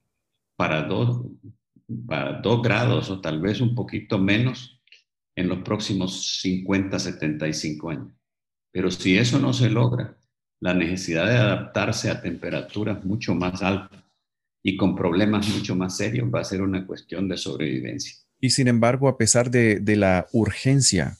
para 0.55 0.83
dos, 0.83 1.27
para 2.07 2.39
dos 2.39 2.61
grados 2.61 3.09
o 3.09 3.19
tal 3.19 3.41
vez 3.41 3.59
un 3.59 3.75
poquito 3.75 4.17
menos 4.17 4.81
en 5.35 5.49
los 5.49 5.59
próximos 5.59 6.39
50, 6.39 6.97
75 6.97 7.89
años. 7.89 8.13
Pero 8.71 8.89
si 8.89 9.17
eso 9.17 9.37
no 9.37 9.51
se 9.51 9.69
logra, 9.69 10.17
la 10.61 10.73
necesidad 10.73 11.27
de 11.27 11.35
adaptarse 11.35 12.09
a 12.09 12.21
temperaturas 12.21 13.03
mucho 13.03 13.35
más 13.35 13.61
altas 13.61 14.04
y 14.67 14.77
con 14.77 14.95
problemas 14.95 15.47
mucho 15.49 15.75
más 15.75 15.95
serios 15.95 16.27
va 16.33 16.39
a 16.39 16.43
ser 16.43 16.63
una 16.63 16.87
cuestión 16.87 17.29
de 17.29 17.37
sobrevivencia. 17.37 18.15
Y 18.41 18.49
sin 18.49 18.67
embargo, 18.67 19.07
a 19.07 19.15
pesar 19.15 19.51
de, 19.51 19.79
la 19.95 20.25
urgencia 20.33 21.17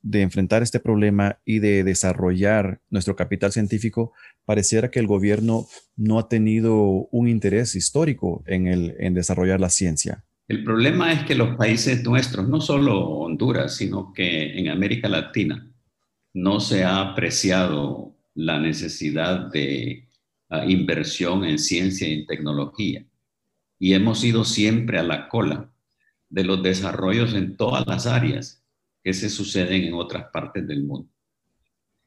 de 0.00 0.22
enfrentar 0.22 0.62
este 0.62 0.80
problema 0.80 1.38
y 1.44 1.58
de 1.58 1.84
desarrollar 1.84 2.80
nuestro 2.88 3.14
capital 3.14 3.52
científico, 3.52 4.14
pareciera 4.46 4.90
que 4.90 5.00
el 5.00 5.06
gobierno 5.06 5.66
no 5.96 6.18
ha 6.18 6.30
tenido 6.30 6.80
un 7.10 7.28
interés 7.28 7.74
histórico 7.74 8.42
en, 8.46 8.66
el, 8.68 8.94
en 8.98 9.12
desarrollar 9.12 9.60
la 9.60 9.68
ciencia. 9.68 10.24
El 10.48 10.64
problema 10.64 11.12
es 11.12 11.24
que 11.24 11.34
los 11.34 11.56
países 11.56 12.02
nuestros, 12.04 12.48
no 12.48 12.58
solo 12.62 13.06
Honduras, 13.06 13.76
sino 13.76 14.14
que 14.14 14.58
en 14.58 14.70
América 14.70 15.10
Latina, 15.10 15.70
no 16.32 16.58
se 16.58 16.84
ha 16.84 17.02
apreciado 17.02 18.16
la 18.34 18.58
necesidad 18.58 19.50
de 19.50 20.07
inversión 20.66 21.44
en 21.44 21.58
ciencia 21.58 22.08
y 22.08 22.14
en 22.14 22.26
tecnología. 22.26 23.04
Y 23.78 23.92
hemos 23.92 24.24
ido 24.24 24.44
siempre 24.44 24.98
a 24.98 25.02
la 25.02 25.28
cola 25.28 25.70
de 26.28 26.44
los 26.44 26.62
desarrollos 26.62 27.34
en 27.34 27.56
todas 27.56 27.86
las 27.86 28.06
áreas 28.06 28.64
que 29.02 29.12
se 29.12 29.30
suceden 29.30 29.84
en 29.84 29.94
otras 29.94 30.26
partes 30.32 30.66
del 30.66 30.84
mundo. 30.84 31.10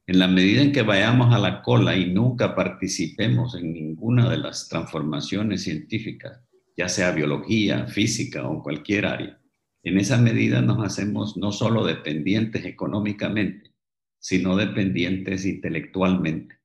En 0.07 0.19
la 0.19 0.27
medida 0.27 0.61
en 0.61 0.71
que 0.71 0.81
vayamos 0.81 1.33
a 1.33 1.39
la 1.39 1.61
cola 1.61 1.95
y 1.95 2.11
nunca 2.11 2.55
participemos 2.55 3.55
en 3.55 3.71
ninguna 3.73 4.29
de 4.29 4.37
las 4.37 4.67
transformaciones 4.67 5.63
científicas, 5.63 6.41
ya 6.75 6.89
sea 6.89 7.11
biología, 7.11 7.87
física 7.87 8.47
o 8.47 8.61
cualquier 8.61 9.05
área, 9.05 9.39
en 9.83 9.97
esa 9.97 10.17
medida 10.17 10.61
nos 10.61 10.83
hacemos 10.85 11.37
no 11.37 11.51
solo 11.51 11.85
dependientes 11.85 12.65
económicamente, 12.65 13.71
sino 14.19 14.55
dependientes 14.55 15.45
intelectualmente 15.45 16.60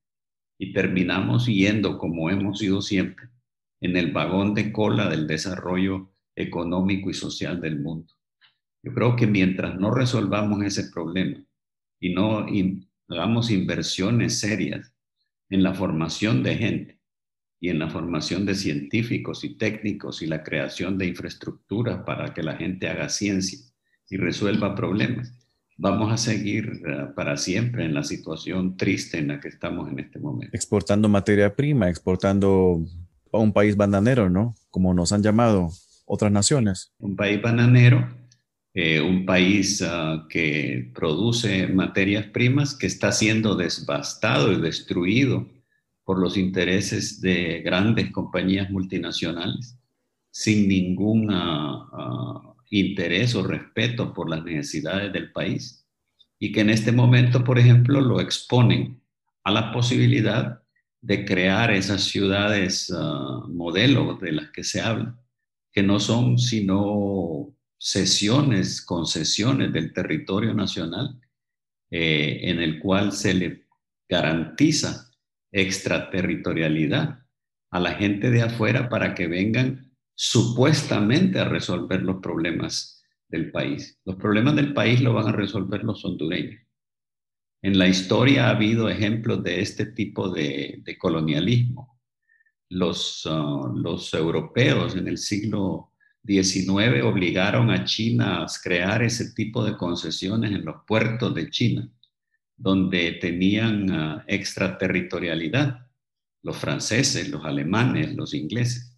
y 0.59 0.73
terminamos 0.73 1.47
yendo, 1.47 1.99
como 1.99 2.31
hemos 2.31 2.63
ido 2.63 2.81
siempre, 2.83 3.29
en 3.81 3.97
el 3.97 4.13
vagón 4.13 4.55
de 4.55 4.73
cola 4.73 5.09
del 5.09 5.27
desarrollo 5.27 6.11
económico 6.35 7.11
y 7.11 7.15
social 7.15 7.61
del 7.61 7.81
mundo. 7.81 8.15
Yo 8.83 8.95
creo 8.95 9.17
que 9.17 9.27
mientras 9.27 9.79
no 9.79 9.91
resolvamos 9.91 10.63
ese 10.63 10.91
problema 10.91 11.45
y 12.01 12.15
no 12.15 12.47
hagamos 13.09 13.51
inversiones 13.51 14.39
serias 14.39 14.93
en 15.51 15.63
la 15.63 15.75
formación 15.75 16.43
de 16.43 16.57
gente 16.57 17.01
y 17.61 17.71
en 17.71 17.79
la 17.79 17.89
formación 17.89 18.47
de 18.47 18.55
científicos 18.55 19.45
y 19.45 19.57
técnicos 19.57 20.23
y 20.23 20.27
la 20.27 20.43
creación 20.43 20.99
de 20.99 21.07
infraestructuras 21.07 22.05
para 22.05 22.35
que 22.35 22.43
la 22.43 22.57
gente 22.57 22.89
haga 22.89 23.09
ciencia 23.09 23.59
y 24.09 24.17
resuelva 24.19 24.75
problemas, 24.75 25.33
vamos 25.77 26.13
a 26.13 26.17
seguir 26.17 26.83
eh, 26.87 27.07
para 27.15 27.37
siempre 27.37 27.85
en 27.85 27.95
la 27.95 28.03
situación 28.03 28.77
triste 28.77 29.19
en 29.19 29.29
la 29.29 29.41
que 29.41 29.49
estamos 29.49 29.91
en 29.91 29.99
este 29.99 30.19
momento. 30.19 30.57
Exportando 30.57 31.09
materia 31.09 31.55
prima, 31.55 31.89
exportando 31.89 32.85
a 33.33 33.39
un 33.39 33.53
país 33.53 33.77
bananero, 33.77 34.31
¿no? 34.31 34.55
Como 34.71 34.95
nos 34.95 35.13
han 35.13 35.23
llamado 35.23 35.71
otras 36.07 36.33
naciones. 36.33 36.93
Un 36.99 37.17
país 37.17 37.41
bananero, 37.43 38.09
eh, 38.73 39.01
un 39.01 39.27
país 39.27 39.83
ah, 39.83 40.27
que 40.29 40.91
produce 40.95 41.67
materias 41.67 42.27
primas 42.27 42.75
que 42.75 42.87
está 42.87 43.13
siendo 43.13 43.55
devastado 43.57 44.53
y 44.53 44.61
destruido 44.61 45.47
por 46.05 46.21
los 46.21 46.37
intereses 46.37 47.21
de 47.21 47.63
grandes 47.63 48.13
compañías 48.13 48.71
multinacionales, 48.71 49.77
sin 50.31 50.69
ninguna 50.69 51.89
interés 52.71 53.35
o 53.35 53.43
respeto 53.43 54.13
por 54.13 54.29
las 54.29 54.45
necesidades 54.45 55.13
del 55.13 55.33
país 55.33 55.87
y 56.39 56.53
que 56.53 56.61
en 56.61 56.71
este 56.71 56.93
momento, 56.93 57.45
por 57.45 57.59
ejemplo, 57.59 58.01
lo 58.01 58.21
exponen 58.21 59.01
a 59.45 59.51
la 59.51 59.73
posibilidad 59.73 60.63
de 61.01 61.25
crear 61.25 61.71
esas 61.71 62.05
ciudades 62.05 62.91
uh, 62.91 63.49
modelo 63.49 64.19
de 64.21 64.33
las 64.33 64.51
que 64.51 64.65
se 64.65 64.81
habla, 64.81 65.17
que 65.73 65.83
no 65.83 66.01
son 66.01 66.39
sino 66.39 67.55
sesiones, 67.79 68.83
concesiones 68.83 69.73
del 69.73 69.93
territorio 69.93 70.53
nacional, 70.55 71.21
eh, 71.91 72.41
en 72.43 72.61
el 72.61 72.81
cual 72.81 73.13
se 73.13 73.35
le 73.35 73.67
garantiza 74.09 75.13
extraterritorialidad 75.53 77.21
a 77.71 77.81
la 77.81 77.93
gente 77.93 78.31
de 78.31 78.43
afuera 78.43 78.89
para 78.89 79.15
que 79.15 79.27
vengan 79.27 79.86
supuestamente 80.17 81.39
a 81.39 81.45
resolver 81.45 82.03
los 82.03 82.17
problemas 82.23 83.05
del 83.29 83.53
país. 83.53 84.01
Los 84.05 84.17
problemas 84.17 84.57
del 84.57 84.73
país 84.73 85.01
lo 85.03 85.13
van 85.13 85.29
a 85.29 85.33
resolver 85.33 85.85
los 85.85 86.05
hondureños. 86.05 86.61
En 87.63 87.79
la 87.79 87.87
historia 87.87 88.47
ha 88.47 88.51
habido 88.51 88.89
ejemplos 88.89 89.43
de 89.43 89.61
este 89.61 89.87
tipo 89.87 90.31
de, 90.31 90.83
colonialismo. 90.99 92.01
Los, 92.71 93.27
uh, 93.27 93.73
los 93.75 94.13
europeos 94.15 94.97
en 94.97 95.07
el 95.07 95.19
siglo 95.19 95.93
XIX 96.25 97.03
obligaron 97.05 97.71
a 97.71 97.85
China 97.85 98.43
a 98.43 98.47
crear 98.63 99.03
ese 99.03 99.33
tipo 99.35 99.65
de 99.65 99.77
concesiones 99.77 100.51
en 100.53 100.65
los 100.65 100.77
puertos 100.87 101.35
de 101.35 101.51
China, 101.51 101.89
donde 102.57 103.13
tenían 103.21 103.91
uh, 103.91 104.23
extraterritorialidad, 104.27 105.87
los 106.43 106.57
franceses, 106.57 107.29
los 107.29 107.45
alemanes, 107.45 108.15
los 108.15 108.33
ingleses. 108.33 108.96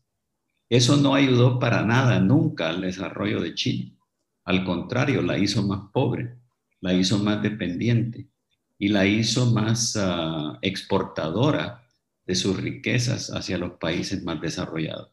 Eso 0.68 0.96
no 0.96 1.14
ayudó 1.14 1.58
para 1.58 1.82
nada 1.82 2.20
nunca 2.20 2.68
al 2.68 2.82
desarrollo 2.82 3.40
de 3.40 3.54
China. 3.54 3.96
Al 4.44 4.64
contrario, 4.64 5.22
la 5.22 5.38
hizo 5.38 5.62
más 5.66 5.90
pobre, 5.92 6.36
la 6.80 6.92
hizo 6.92 7.18
más 7.18 7.42
dependiente 7.42 8.28
y 8.78 8.88
la 8.88 9.06
hizo 9.06 9.52
más 9.52 9.96
uh, 9.96 10.58
exportadora 10.62 11.86
de 12.26 12.34
sus 12.34 12.56
riquezas 12.60 13.30
hacia 13.30 13.58
los 13.58 13.72
países 13.72 14.22
más 14.22 14.40
desarrollados. 14.40 15.10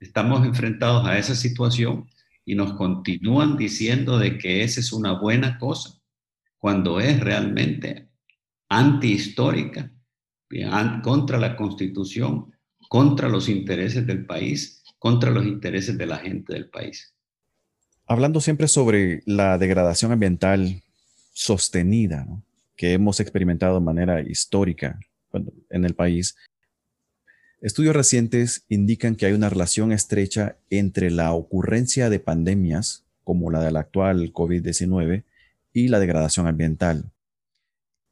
Estamos 0.00 0.44
enfrentados 0.44 1.06
a 1.06 1.18
esa 1.18 1.34
situación 1.34 2.08
y 2.44 2.54
nos 2.54 2.74
continúan 2.74 3.56
diciendo 3.56 4.18
de 4.18 4.38
que 4.38 4.62
esa 4.62 4.80
es 4.80 4.92
una 4.92 5.12
buena 5.12 5.58
cosa, 5.58 6.00
cuando 6.58 7.00
es 7.00 7.20
realmente 7.20 8.08
antihistórica, 8.68 9.92
contra 11.02 11.38
la 11.38 11.56
constitución, 11.56 12.52
contra 12.88 13.28
los 13.28 13.48
intereses 13.48 14.06
del 14.06 14.24
país, 14.24 14.77
contra 14.98 15.30
los 15.30 15.46
intereses 15.46 15.96
de 15.96 16.06
la 16.06 16.18
gente 16.18 16.54
del 16.54 16.68
país. 16.68 17.14
Hablando 18.06 18.40
siempre 18.40 18.68
sobre 18.68 19.22
la 19.26 19.58
degradación 19.58 20.12
ambiental 20.12 20.82
sostenida 21.32 22.26
que 22.74 22.92
hemos 22.92 23.20
experimentado 23.20 23.74
de 23.74 23.84
manera 23.84 24.22
histórica 24.22 24.98
en 25.70 25.84
el 25.84 25.94
país, 25.94 26.36
estudios 27.60 27.94
recientes 27.94 28.64
indican 28.68 29.14
que 29.14 29.26
hay 29.26 29.32
una 29.32 29.50
relación 29.50 29.92
estrecha 29.92 30.56
entre 30.70 31.10
la 31.10 31.32
ocurrencia 31.32 32.08
de 32.08 32.18
pandemias, 32.18 33.04
como 33.24 33.50
la 33.50 33.62
del 33.62 33.76
actual 33.76 34.32
COVID-19, 34.32 35.24
y 35.72 35.88
la 35.88 36.00
degradación 36.00 36.46
ambiental. 36.46 37.12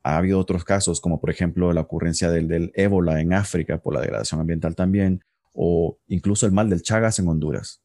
Ha 0.02 0.18
habido 0.18 0.38
otros 0.38 0.62
casos, 0.62 1.00
como 1.00 1.20
por 1.20 1.30
ejemplo 1.30 1.72
la 1.72 1.80
ocurrencia 1.80 2.30
del, 2.30 2.48
del 2.48 2.70
ébola 2.74 3.20
en 3.20 3.32
África 3.32 3.78
por 3.78 3.94
la 3.94 4.00
degradación 4.00 4.40
ambiental 4.40 4.76
también, 4.76 5.22
o 5.56 5.98
incluso 6.06 6.46
el 6.46 6.52
mal 6.52 6.68
del 6.68 6.82
Chagas 6.82 7.18
en 7.18 7.28
Honduras, 7.28 7.82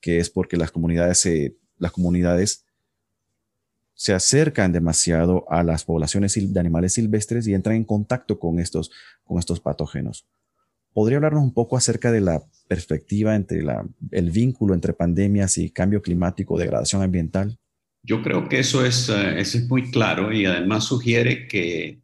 que 0.00 0.18
es 0.18 0.28
porque 0.28 0.56
las 0.56 0.72
comunidades 0.72 1.18
se, 1.18 1.56
las 1.78 1.92
comunidades 1.92 2.66
se 3.94 4.12
acercan 4.12 4.72
demasiado 4.72 5.50
a 5.50 5.62
las 5.62 5.84
poblaciones 5.84 6.34
de 6.52 6.60
animales 6.60 6.94
silvestres 6.94 7.46
y 7.46 7.54
entran 7.54 7.76
en 7.76 7.84
contacto 7.84 8.38
con 8.38 8.58
estos, 8.58 8.90
con 9.24 9.38
estos 9.38 9.60
patógenos. 9.60 10.26
¿Podría 10.92 11.16
hablarnos 11.16 11.42
un 11.42 11.54
poco 11.54 11.76
acerca 11.76 12.10
de 12.10 12.20
la 12.20 12.42
perspectiva 12.68 13.34
entre 13.36 13.64
el 14.10 14.30
vínculo 14.30 14.74
entre 14.74 14.92
pandemias 14.92 15.56
y 15.58 15.70
cambio 15.70 16.02
climático, 16.02 16.58
degradación 16.58 17.02
ambiental? 17.02 17.58
Yo 18.02 18.22
creo 18.22 18.48
que 18.48 18.58
eso 18.58 18.84
es, 18.84 19.08
uh, 19.08 19.36
eso 19.36 19.58
es 19.58 19.68
muy 19.68 19.90
claro 19.90 20.32
y 20.32 20.46
además 20.46 20.84
sugiere 20.84 21.48
que 21.48 22.00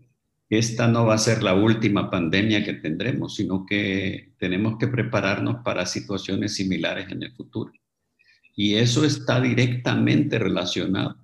esta 0.59 0.87
no 0.87 1.06
va 1.06 1.14
a 1.14 1.18
ser 1.18 1.42
la 1.42 1.54
última 1.54 2.11
pandemia 2.11 2.62
que 2.62 2.75
tendremos, 2.75 3.37
sino 3.37 3.64
que 3.64 4.35
tenemos 4.38 4.76
que 4.76 4.87
prepararnos 4.87 5.62
para 5.64 5.87
situaciones 5.87 6.56
similares 6.56 7.11
en 7.11 7.23
el 7.23 7.32
futuro. 7.32 7.73
Y 8.54 8.75
eso 8.75 9.06
está 9.06 9.40
directamente 9.40 10.38
relacionado 10.38 11.16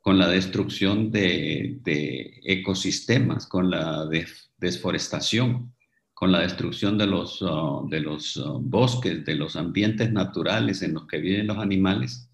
con 0.00 0.18
la 0.18 0.26
destrucción 0.26 1.12
de, 1.12 2.40
ecosistemas, 2.42 3.46
con 3.46 3.70
la 3.70 4.06
de, 4.06 4.26
desforestación, 4.58 5.72
con 6.12 6.32
la 6.32 6.40
destrucción 6.40 6.98
de 6.98 7.06
los, 7.06 7.42
uh, 7.42 7.86
uh, 7.86 8.60
bosques, 8.60 9.24
de 9.24 9.36
los 9.36 9.54
ambientes 9.54 10.10
naturales 10.10 10.82
en 10.82 10.94
los 10.94 11.06
que 11.06 11.18
viven 11.18 11.46
los 11.46 11.58
animales, 11.58 12.28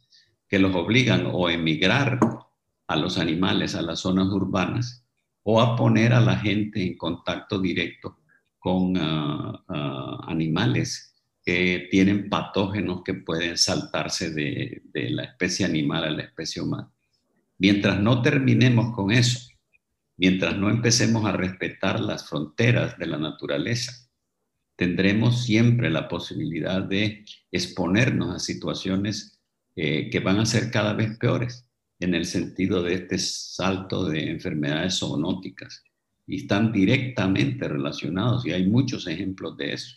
que 0.49 0.59
los 0.59 0.75
obligan 0.75 1.29
o 1.31 1.51
emigrar 1.51 2.19
a 2.87 2.97
los 2.97 3.19
animales 3.19 3.75
a 3.75 3.83
las 3.83 4.01
zonas 4.01 4.29
urbanas 4.29 5.05
o 5.53 5.61
a 5.61 5.75
poner 5.75 6.13
a 6.13 6.21
la 6.21 6.37
gente 6.37 6.81
en 6.81 6.97
contacto 6.97 7.61
directo 7.61 8.21
con 8.57 8.97
uh, 8.97 9.51
uh, 9.69 10.23
animales 10.29 11.13
que 11.45 11.89
tienen 11.91 12.29
patógenos 12.29 13.03
que 13.03 13.15
pueden 13.15 13.59
saltarse 13.59 14.31
de, 14.31 14.83
de, 14.93 15.11
la 15.11 15.25
especie 15.25 15.67
animal 15.67 16.05
a 16.05 16.11
la 16.11 16.23
especie 16.23 16.63
humana. 16.63 16.93
Mientras 17.59 17.99
no 17.99 18.23
terminemos 18.23 18.95
con 18.95 19.11
eso, 19.11 19.49
mientras 20.17 20.57
no 20.57 20.71
empecemos 20.71 21.25
a 21.25 21.33
respetar 21.33 21.99
las 21.99 22.29
fronteras 22.29 22.97
de 22.97 23.07
la 23.07 23.19
naturaleza, 23.19 23.93
tendremos 24.77 25.43
siempre 25.45 25.91
la 25.91 26.07
posibilidad 26.07 26.81
de 26.81 27.25
exponernos 27.51 28.37
a 28.37 28.39
situaciones 28.39 29.41
eh, 29.75 30.11
que 30.11 30.21
van 30.21 30.39
a 30.39 30.47
ser 30.47 30.71
cada 30.71 30.93
vez 30.93 31.19
peores 31.19 31.67
en 32.01 32.15
el 32.15 32.25
sentido 32.25 32.83
de 32.83 32.95
este 32.95 33.19
salto 33.19 34.07
de 34.07 34.31
enfermedades 34.31 34.99
zoonóticas 34.99 35.85
y 36.27 36.43
están 36.43 36.73
directamente 36.73 37.69
relacionados 37.69 38.47
y 38.47 38.53
hay 38.53 38.67
muchos 38.67 39.07
ejemplos 39.07 39.57
de 39.57 39.75
eso 39.75 39.97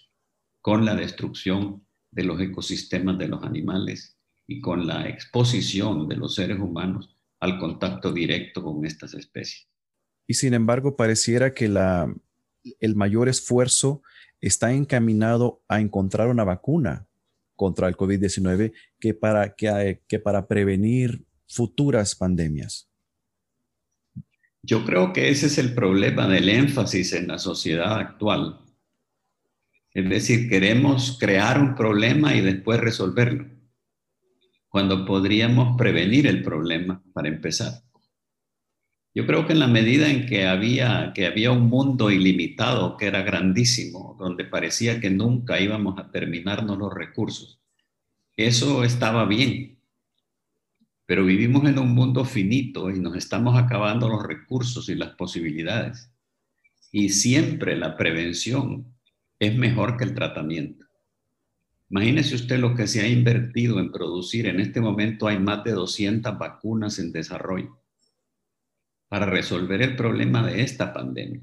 con 0.61 0.85
la 0.85 0.95
destrucción 0.95 1.85
de 2.11 2.23
los 2.23 2.39
ecosistemas 2.39 3.17
de 3.17 3.27
los 3.27 3.43
animales 3.43 4.17
y 4.47 4.61
con 4.61 4.85
la 4.85 5.07
exposición 5.07 6.07
de 6.07 6.17
los 6.17 6.35
seres 6.35 6.59
humanos 6.59 7.17
al 7.39 7.57
contacto 7.59 8.11
directo 8.11 8.63
con 8.63 8.85
estas 8.85 9.13
especies. 9.13 9.67
Y 10.27 10.35
sin 10.35 10.53
embargo, 10.53 10.95
pareciera 10.95 11.53
que 11.53 11.67
la, 11.67 12.13
el 12.79 12.95
mayor 12.95 13.27
esfuerzo 13.29 14.01
está 14.39 14.73
encaminado 14.73 15.61
a 15.67 15.81
encontrar 15.81 16.29
una 16.29 16.43
vacuna 16.43 17.07
contra 17.55 17.87
el 17.87 17.95
COVID-19 17.95 18.73
que 18.99 19.13
para, 19.13 19.53
que, 19.55 20.01
que 20.07 20.19
para 20.19 20.47
prevenir 20.47 21.25
futuras 21.53 22.15
pandemias? 22.15 22.89
Yo 24.61 24.85
creo 24.85 25.11
que 25.11 25.29
ese 25.29 25.47
es 25.47 25.57
el 25.57 25.73
problema 25.73 26.27
del 26.27 26.47
énfasis 26.49 27.13
en 27.13 27.27
la 27.27 27.37
sociedad 27.37 27.97
actual. 27.99 28.61
Es 29.93 30.09
decir, 30.09 30.49
queremos 30.49 31.17
crear 31.19 31.59
un 31.59 31.75
problema 31.75 32.33
y 32.33 32.41
después 32.41 32.79
resolverlo, 32.79 33.45
cuando 34.69 35.05
podríamos 35.05 35.77
prevenir 35.77 36.27
el 36.27 36.41
problema 36.41 37.03
para 37.13 37.27
empezar. 37.27 37.83
Yo 39.13 39.27
creo 39.27 39.45
que 39.45 39.53
en 39.53 39.59
la 39.59 39.67
medida 39.67 40.09
en 40.09 40.25
que 40.25 40.47
había, 40.47 41.11
que 41.13 41.27
había 41.27 41.51
un 41.51 41.69
mundo 41.69 42.09
ilimitado, 42.09 42.97
que 42.97 43.05
era 43.05 43.21
grandísimo, 43.21 44.15
donde 44.17 44.45
parecía 44.45 44.99
que 44.99 45.11
nunca 45.11 45.59
íbamos 45.59 45.99
a 45.99 46.09
terminarnos 46.09 46.79
los 46.79 46.91
recursos, 46.91 47.61
eso 48.35 48.83
estaba 48.83 49.25
bien. 49.25 49.82
Pero 51.05 51.25
vivimos 51.25 51.65
en 51.65 51.79
un 51.79 51.93
mundo 51.93 52.23
finito 52.23 52.89
y 52.89 52.99
nos 52.99 53.15
estamos 53.17 53.57
acabando 53.57 54.07
los 54.07 54.23
recursos 54.23 54.87
y 54.89 54.95
las 54.95 55.15
posibilidades. 55.15 56.09
Y 56.91 57.09
siempre 57.09 57.75
la 57.75 57.97
prevención 57.97 58.95
es 59.39 59.55
mejor 59.57 59.97
que 59.97 60.05
el 60.05 60.13
tratamiento. 60.13 60.85
Imagínese 61.89 62.35
usted 62.35 62.57
lo 62.57 62.73
que 62.73 62.87
se 62.87 63.01
ha 63.01 63.07
invertido 63.07 63.79
en 63.79 63.91
producir. 63.91 64.47
En 64.47 64.59
este 64.59 64.79
momento 64.79 65.27
hay 65.27 65.39
más 65.39 65.63
de 65.63 65.71
200 65.73 66.37
vacunas 66.37 66.97
en 66.99 67.11
desarrollo 67.11 67.77
para 69.09 69.25
resolver 69.25 69.81
el 69.81 69.95
problema 69.95 70.45
de 70.47 70.61
esta 70.61 70.93
pandemia. 70.93 71.41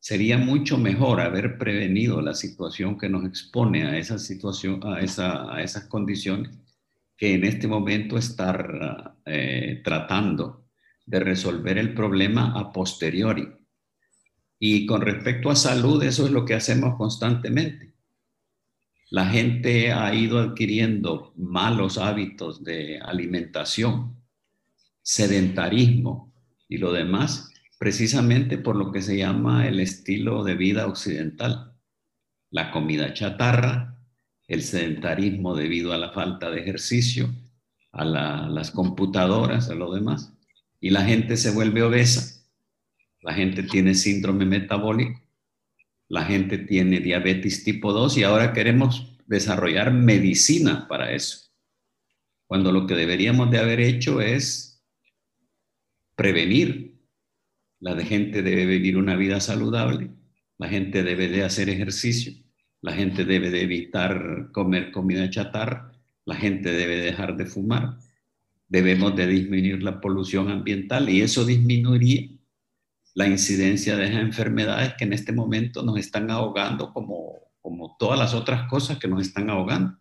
Sería 0.00 0.38
mucho 0.38 0.78
mejor 0.78 1.20
haber 1.20 1.58
prevenido 1.58 2.20
la 2.22 2.34
situación 2.34 2.98
que 2.98 3.08
nos 3.08 3.24
expone 3.26 3.84
a 3.84 3.98
esa 3.98 4.18
situación, 4.18 4.80
a, 4.84 5.00
esa, 5.00 5.54
a 5.54 5.62
esas 5.62 5.84
condiciones 5.84 6.56
que 7.18 7.34
en 7.34 7.44
este 7.44 7.66
momento 7.66 8.16
estar 8.16 9.16
eh, 9.26 9.82
tratando 9.84 10.68
de 11.04 11.18
resolver 11.18 11.76
el 11.76 11.92
problema 11.92 12.52
a 12.56 12.72
posteriori. 12.72 13.48
Y 14.60 14.86
con 14.86 15.00
respecto 15.00 15.50
a 15.50 15.56
salud, 15.56 16.02
eso 16.04 16.26
es 16.26 16.30
lo 16.30 16.44
que 16.44 16.54
hacemos 16.54 16.96
constantemente. 16.96 17.92
La 19.10 19.26
gente 19.26 19.92
ha 19.92 20.14
ido 20.14 20.38
adquiriendo 20.38 21.32
malos 21.36 21.98
hábitos 21.98 22.62
de 22.62 23.00
alimentación, 23.00 24.16
sedentarismo 25.02 26.32
y 26.68 26.78
lo 26.78 26.92
demás, 26.92 27.52
precisamente 27.78 28.58
por 28.58 28.76
lo 28.76 28.92
que 28.92 29.02
se 29.02 29.16
llama 29.16 29.66
el 29.66 29.80
estilo 29.80 30.44
de 30.44 30.54
vida 30.54 30.86
occidental. 30.86 31.72
La 32.50 32.70
comida 32.70 33.12
chatarra, 33.12 33.97
el 34.48 34.62
sedentarismo 34.62 35.54
debido 35.54 35.92
a 35.92 35.98
la 35.98 36.10
falta 36.10 36.50
de 36.50 36.60
ejercicio, 36.60 37.32
a 37.92 38.04
las 38.04 38.70
computadoras, 38.70 39.68
a 39.68 39.74
lo 39.74 39.94
demás. 39.94 40.32
Y 40.80 40.90
la 40.90 41.04
gente 41.04 41.36
se 41.36 41.50
vuelve 41.50 41.82
obesa, 41.82 42.44
la 43.22 43.34
gente 43.34 43.62
tiene 43.62 43.94
síndrome 43.94 44.46
metabólico, 44.46 45.20
la 46.08 46.24
gente 46.24 46.58
tiene 46.58 47.00
diabetes 47.00 47.62
tipo 47.62 47.92
2 47.92 48.16
y 48.16 48.22
ahora 48.24 48.52
queremos 48.52 49.16
desarrollar 49.26 49.92
medicina 49.92 50.88
para 50.88 51.12
eso. 51.12 51.50
Cuando 52.46 52.72
lo 52.72 52.86
que 52.86 52.94
deberíamos 52.94 53.50
de 53.50 53.58
haber 53.58 53.80
hecho 53.80 54.22
es 54.22 54.82
prevenir. 56.18 56.98
La 57.80 57.94
gente 58.02 58.42
debe 58.42 58.66
vivir 58.66 58.96
una 58.96 59.14
vida 59.14 59.38
saludable, 59.38 60.10
la 60.58 60.68
gente 60.68 61.04
debe 61.04 61.28
de 61.28 61.44
hacer 61.44 61.68
ejercicio, 61.68 62.32
la 62.80 62.92
gente 62.92 63.24
debe 63.24 63.50
de 63.50 63.62
evitar 63.62 64.50
comer 64.52 64.92
comida 64.92 65.28
chatarra, 65.30 65.92
la 66.24 66.36
gente 66.36 66.70
debe 66.70 66.96
dejar 66.96 67.36
de 67.36 67.46
fumar, 67.46 67.98
debemos 68.68 69.16
de 69.16 69.26
disminuir 69.26 69.82
la 69.82 70.00
polución 70.00 70.50
ambiental 70.50 71.08
y 71.08 71.22
eso 71.22 71.44
disminuiría 71.44 72.28
la 73.14 73.26
incidencia 73.26 73.96
de 73.96 74.04
esas 74.04 74.20
enfermedades 74.20 74.94
que 74.94 75.04
en 75.04 75.12
este 75.12 75.32
momento 75.32 75.82
nos 75.82 75.98
están 75.98 76.30
ahogando 76.30 76.92
como, 76.92 77.32
como 77.60 77.96
todas 77.98 78.18
las 78.18 78.34
otras 78.34 78.68
cosas 78.68 78.98
que 78.98 79.08
nos 79.08 79.22
están 79.22 79.50
ahogando. 79.50 79.98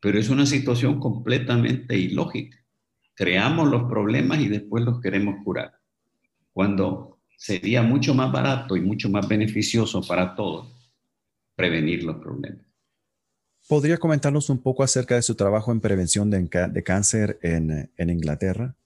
Pero 0.00 0.18
es 0.18 0.28
una 0.28 0.44
situación 0.44 0.98
completamente 1.00 1.96
ilógica. 1.96 2.58
Creamos 3.14 3.68
los 3.68 3.84
problemas 3.84 4.40
y 4.40 4.48
después 4.48 4.84
los 4.84 5.00
queremos 5.00 5.36
curar. 5.44 5.78
Cuando 6.52 7.20
sería 7.38 7.82
mucho 7.82 8.14
más 8.14 8.30
barato 8.30 8.76
y 8.76 8.80
mucho 8.80 9.08
más 9.08 9.26
beneficioso 9.26 10.02
para 10.02 10.34
todos 10.34 10.81
prevenir 11.56 12.04
los 12.04 12.16
problemas. 12.16 12.64
¿Podría 13.68 13.98
comentarnos 13.98 14.50
un 14.50 14.58
poco 14.58 14.82
acerca 14.82 15.14
de 15.14 15.22
su 15.22 15.34
trabajo 15.34 15.72
en 15.72 15.80
prevención 15.80 16.30
de, 16.30 16.82
cáncer 16.84 17.38
en, 17.42 18.10
Inglaterra? 18.10 18.76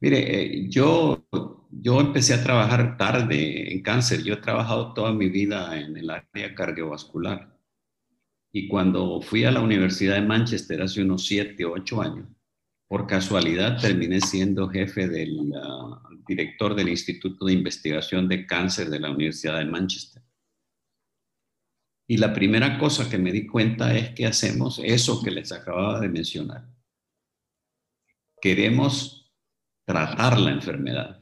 Mire, 0.00 0.42
eh, 0.42 0.68
yo, 0.68 1.26
yo 1.70 2.00
empecé 2.00 2.34
a 2.34 2.44
trabajar 2.44 2.96
tarde 2.96 3.72
en 3.72 3.82
cáncer. 3.82 4.22
Yo 4.22 4.34
he 4.34 4.38
trabajado 4.38 4.94
toda 4.94 5.12
mi 5.12 5.28
vida 5.28 5.78
en 5.78 5.96
el 5.96 6.10
área 6.10 6.54
cardiovascular. 6.54 7.56
Y 8.52 8.68
cuando 8.68 9.20
fui 9.20 9.44
a 9.44 9.50
la 9.50 9.60
Universidad 9.60 10.14
de 10.14 10.22
Manchester 10.22 10.80
hace 10.80 11.02
unos 11.02 11.26
siete 11.26 11.64
o 11.64 11.72
ocho 11.72 12.00
años, 12.00 12.28
por 12.88 13.06
casualidad 13.06 13.78
terminé 13.80 14.20
siendo 14.20 14.68
jefe 14.68 15.08
del 15.08 15.52
director 16.26 16.74
del 16.74 16.88
Instituto 16.88 17.46
de 17.46 17.52
Investigación 17.52 18.28
de 18.28 18.46
Cáncer 18.46 18.88
de 18.90 19.00
la 19.00 19.10
Universidad 19.10 19.58
de 19.58 19.64
Manchester. 19.64 20.15
Y 22.06 22.18
la 22.18 22.32
primera 22.32 22.78
cosa 22.78 23.10
que 23.10 23.18
me 23.18 23.32
di 23.32 23.46
cuenta 23.46 23.96
es 23.96 24.10
que 24.10 24.26
hacemos 24.26 24.80
eso 24.84 25.22
que 25.22 25.30
les 25.30 25.50
acababa 25.50 26.00
de 26.00 26.08
mencionar. 26.08 26.68
Queremos 28.40 29.32
tratar 29.84 30.38
la 30.38 30.52
enfermedad. 30.52 31.20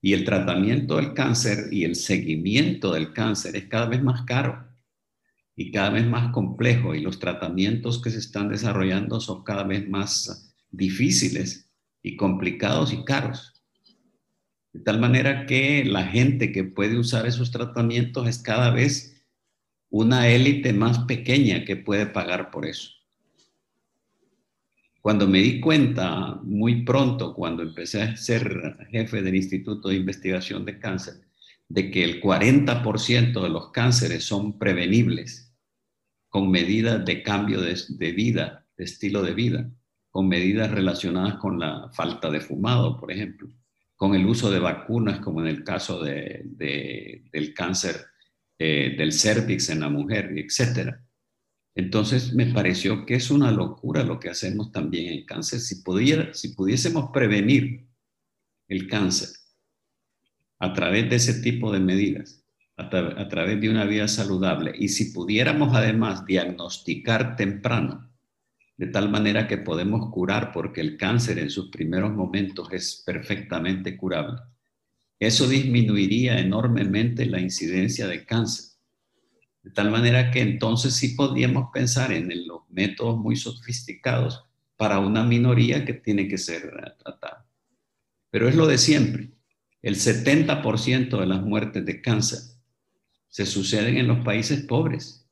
Y 0.00 0.12
el 0.12 0.24
tratamiento 0.24 0.96
del 0.96 1.12
cáncer 1.12 1.72
y 1.72 1.84
el 1.84 1.96
seguimiento 1.96 2.92
del 2.92 3.12
cáncer 3.12 3.56
es 3.56 3.66
cada 3.66 3.86
vez 3.86 4.02
más 4.02 4.22
caro 4.22 4.68
y 5.56 5.72
cada 5.72 5.90
vez 5.90 6.06
más 6.06 6.32
complejo 6.32 6.94
y 6.94 7.00
los 7.00 7.18
tratamientos 7.18 8.00
que 8.00 8.10
se 8.10 8.18
están 8.18 8.48
desarrollando 8.48 9.20
son 9.20 9.42
cada 9.42 9.64
vez 9.64 9.88
más 9.88 10.54
difíciles 10.70 11.68
y 12.00 12.16
complicados 12.16 12.92
y 12.92 13.02
caros. 13.04 13.54
De 14.72 14.80
tal 14.80 15.00
manera 15.00 15.46
que 15.46 15.84
la 15.84 16.04
gente 16.04 16.52
que 16.52 16.62
puede 16.62 16.96
usar 16.96 17.26
esos 17.26 17.50
tratamientos 17.50 18.28
es 18.28 18.38
cada 18.38 18.70
vez 18.70 19.17
una 19.90 20.28
élite 20.28 20.72
más 20.72 21.00
pequeña 21.00 21.64
que 21.64 21.76
puede 21.76 22.06
pagar 22.06 22.50
por 22.50 22.66
eso. 22.66 22.90
Cuando 25.00 25.26
me 25.26 25.38
di 25.38 25.60
cuenta 25.60 26.38
muy 26.42 26.82
pronto, 26.82 27.34
cuando 27.34 27.62
empecé 27.62 28.02
a 28.02 28.16
ser 28.16 28.76
jefe 28.90 29.22
del 29.22 29.36
Instituto 29.36 29.88
de 29.88 29.96
Investigación 29.96 30.64
de 30.64 30.78
Cáncer, 30.78 31.14
de 31.68 31.90
que 31.90 32.04
el 32.04 32.20
40% 32.20 33.42
de 33.42 33.48
los 33.48 33.70
cánceres 33.70 34.24
son 34.24 34.58
prevenibles 34.58 35.54
con 36.28 36.50
medidas 36.50 37.04
de 37.04 37.22
cambio 37.22 37.60
de, 37.60 38.12
vida, 38.12 38.66
de 38.76 38.84
estilo 38.84 39.22
de 39.22 39.34
vida, 39.34 39.70
con 40.10 40.28
medidas 40.28 40.70
relacionadas 40.70 41.34
con 41.36 41.58
la 41.58 41.90
falta 41.92 42.30
de 42.30 42.40
fumado, 42.40 42.98
por 42.98 43.12
ejemplo, 43.12 43.48
con 43.96 44.14
el 44.14 44.26
uso 44.26 44.50
de 44.50 44.58
vacunas, 44.58 45.20
como 45.20 45.40
en 45.40 45.46
el 45.46 45.64
caso 45.64 46.02
del 46.02 47.54
cáncer 47.54 47.96
eh, 48.60 48.96
del 48.98 49.12
cervix 49.12 49.70
en 49.70 49.80
la 49.80 49.88
mujer, 49.88 50.32
etc. 50.36 50.96
Entonces 51.76 52.34
me 52.34 52.46
pareció 52.46 53.06
que 53.06 53.14
es 53.14 53.30
una 53.30 53.52
locura 53.52 54.02
lo 54.02 54.18
que 54.18 54.30
hacemos 54.30 54.72
también 54.72 55.12
en 55.12 55.24
cáncer. 55.24 55.60
Si, 55.60 55.82
pudiera, 55.82 56.34
si 56.34 56.54
pudiésemos 56.54 57.10
prevenir 57.12 57.86
el 58.66 58.88
cáncer 58.88 59.28
a 60.58 60.72
través 60.72 61.08
de 61.08 61.16
ese 61.16 61.40
tipo 61.40 61.72
de 61.72 61.78
medidas, 61.78 62.44
a, 62.76 62.84
a 62.86 63.28
través 63.28 63.60
de 63.60 63.70
una 63.70 63.84
vida 63.84 64.08
saludable, 64.08 64.72
y 64.76 64.88
si 64.88 65.12
pudiéramos 65.12 65.76
además 65.76 66.26
diagnosticar 66.26 67.36
temprano, 67.36 68.10
de 68.76 68.88
tal 68.88 69.08
manera 69.08 69.46
que 69.46 69.58
podemos 69.58 70.10
curar, 70.12 70.50
porque 70.52 70.80
el 70.80 70.96
cáncer 70.96 71.38
en 71.38 71.50
sus 71.50 71.70
primeros 71.70 72.12
momentos 72.12 72.68
es 72.72 73.04
perfectamente 73.06 73.96
curable 73.96 74.40
eso 75.18 75.48
disminuiría 75.48 76.38
enormemente 76.38 77.26
la 77.26 77.40
incidencia 77.40 78.06
de 78.06 78.24
cáncer. 78.24 78.66
De 79.62 79.70
tal 79.70 79.90
manera 79.90 80.30
que 80.30 80.40
entonces 80.40 80.94
sí 80.94 81.14
podríamos 81.14 81.70
pensar 81.72 82.12
en 82.12 82.46
los 82.46 82.62
métodos 82.70 83.18
muy 83.18 83.36
sofisticados 83.36 84.44
para 84.76 85.00
una 85.00 85.24
minoría 85.24 85.84
que 85.84 85.94
tiene 85.94 86.28
que 86.28 86.38
ser 86.38 86.70
tratada. 86.98 87.46
Pero 88.30 88.48
es 88.48 88.54
lo 88.54 88.66
de 88.66 88.78
siempre. 88.78 89.30
El 89.82 89.96
70% 89.96 91.18
de 91.18 91.26
las 91.26 91.42
muertes 91.42 91.84
de 91.84 92.00
cáncer 92.00 92.38
se 93.28 93.44
suceden 93.44 93.96
en 93.96 94.06
los 94.06 94.24
países 94.24 94.62
pobres. 94.62 95.26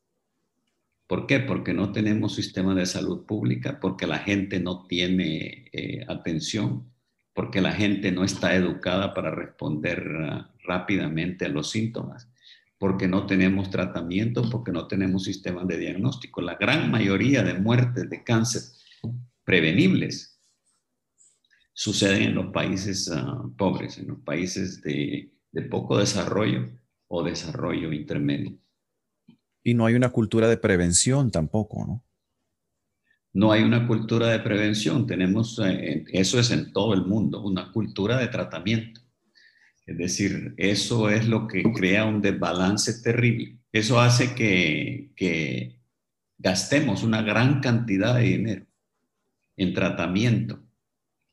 ¿Por 1.07 1.27
qué? 1.27 1.39
Porque 1.41 1.73
no 1.73 1.93
tenemos 1.93 2.35
sistema 2.35 2.75
de 2.75 2.87
salud 2.87 3.25
pública, 3.25 3.79
porque 3.81 4.07
la 4.07 4.19
gente 4.19 4.59
no 4.59 4.87
tiene 4.87 5.69
eh, 5.73 6.05
atención, 6.09 6.91
porque 7.37 7.61
la 7.61 7.73
gente 7.73 8.11
no 8.11 8.25
está 8.25 8.55
educada 8.55 9.13
para 9.13 9.31
responder 9.31 10.03
ah, 10.23 10.51
rápidamente 10.65 11.45
a 11.45 11.51
los 11.51 11.71
síntomas, 11.71 12.31
porque 12.79 13.07
no 13.07 13.27
tenemos 13.27 13.69
tratamiento, 13.69 14.49
porque 14.51 14.73
no 14.73 14.87
tenemos 14.87 15.25
sistemas 15.25 15.69
de 15.69 15.77
diagnóstico. 15.77 16.41
La 16.41 16.55
gran 16.55 16.91
mayoría 16.91 17.43
de 17.43 17.53
muertes 17.53 18.09
de 18.09 18.25
cáncer 18.25 18.63
prevenibles 19.45 20.41
suceden 21.75 22.23
en 22.23 22.35
los 22.35 22.53
países 22.53 23.11
ah, 23.13 23.45
pobres, 23.59 23.99
en 23.99 24.09
los 24.09 24.21
países 24.21 24.81
de 24.81 25.31
poco 25.71 25.99
desarrollo 25.99 26.71
o 27.07 27.23
desarrollo 27.23 27.93
intermedio. 27.93 28.59
Y 29.63 29.75
no 29.75 29.85
hay 29.85 29.95
una 29.95 30.09
cultura 30.09 30.49
de 30.49 30.57
prevención 30.57 31.31
tampoco, 31.31 31.85
¿no? 31.87 32.06
No 33.37 33.53
hay 33.53 33.65
una 33.65 33.87
cultura 33.87 34.29
de 34.29 34.39
prevención, 34.39 35.07
tenemos, 35.07 35.61
eh, 35.63 36.07
eso 36.09 36.41
es 36.41 36.51
en 36.51 36.73
todo 36.73 36.95
el 36.95 37.05
mundo, 37.05 37.43
una 37.43 37.71
cultura 37.71 38.17
de 38.17 38.29
tratamiento. 38.29 39.03
Es 39.85 39.99
decir, 39.99 40.55
eso 40.57 41.11
es 41.11 41.29
lo 41.29 41.47
que 41.47 41.63
crea 41.75 42.07
un 42.07 42.23
desbalance 42.23 43.03
terrible. 43.03 43.59
Eso 43.71 44.01
hace 44.01 44.35
que, 44.35 45.11
que 45.15 45.79
gastemos 46.39 47.03
una 47.03 47.21
gran 47.21 47.61
cantidad 47.61 48.15
de 48.15 48.23
dinero 48.23 48.67
en 49.59 49.75
tratamiento, 49.75 50.65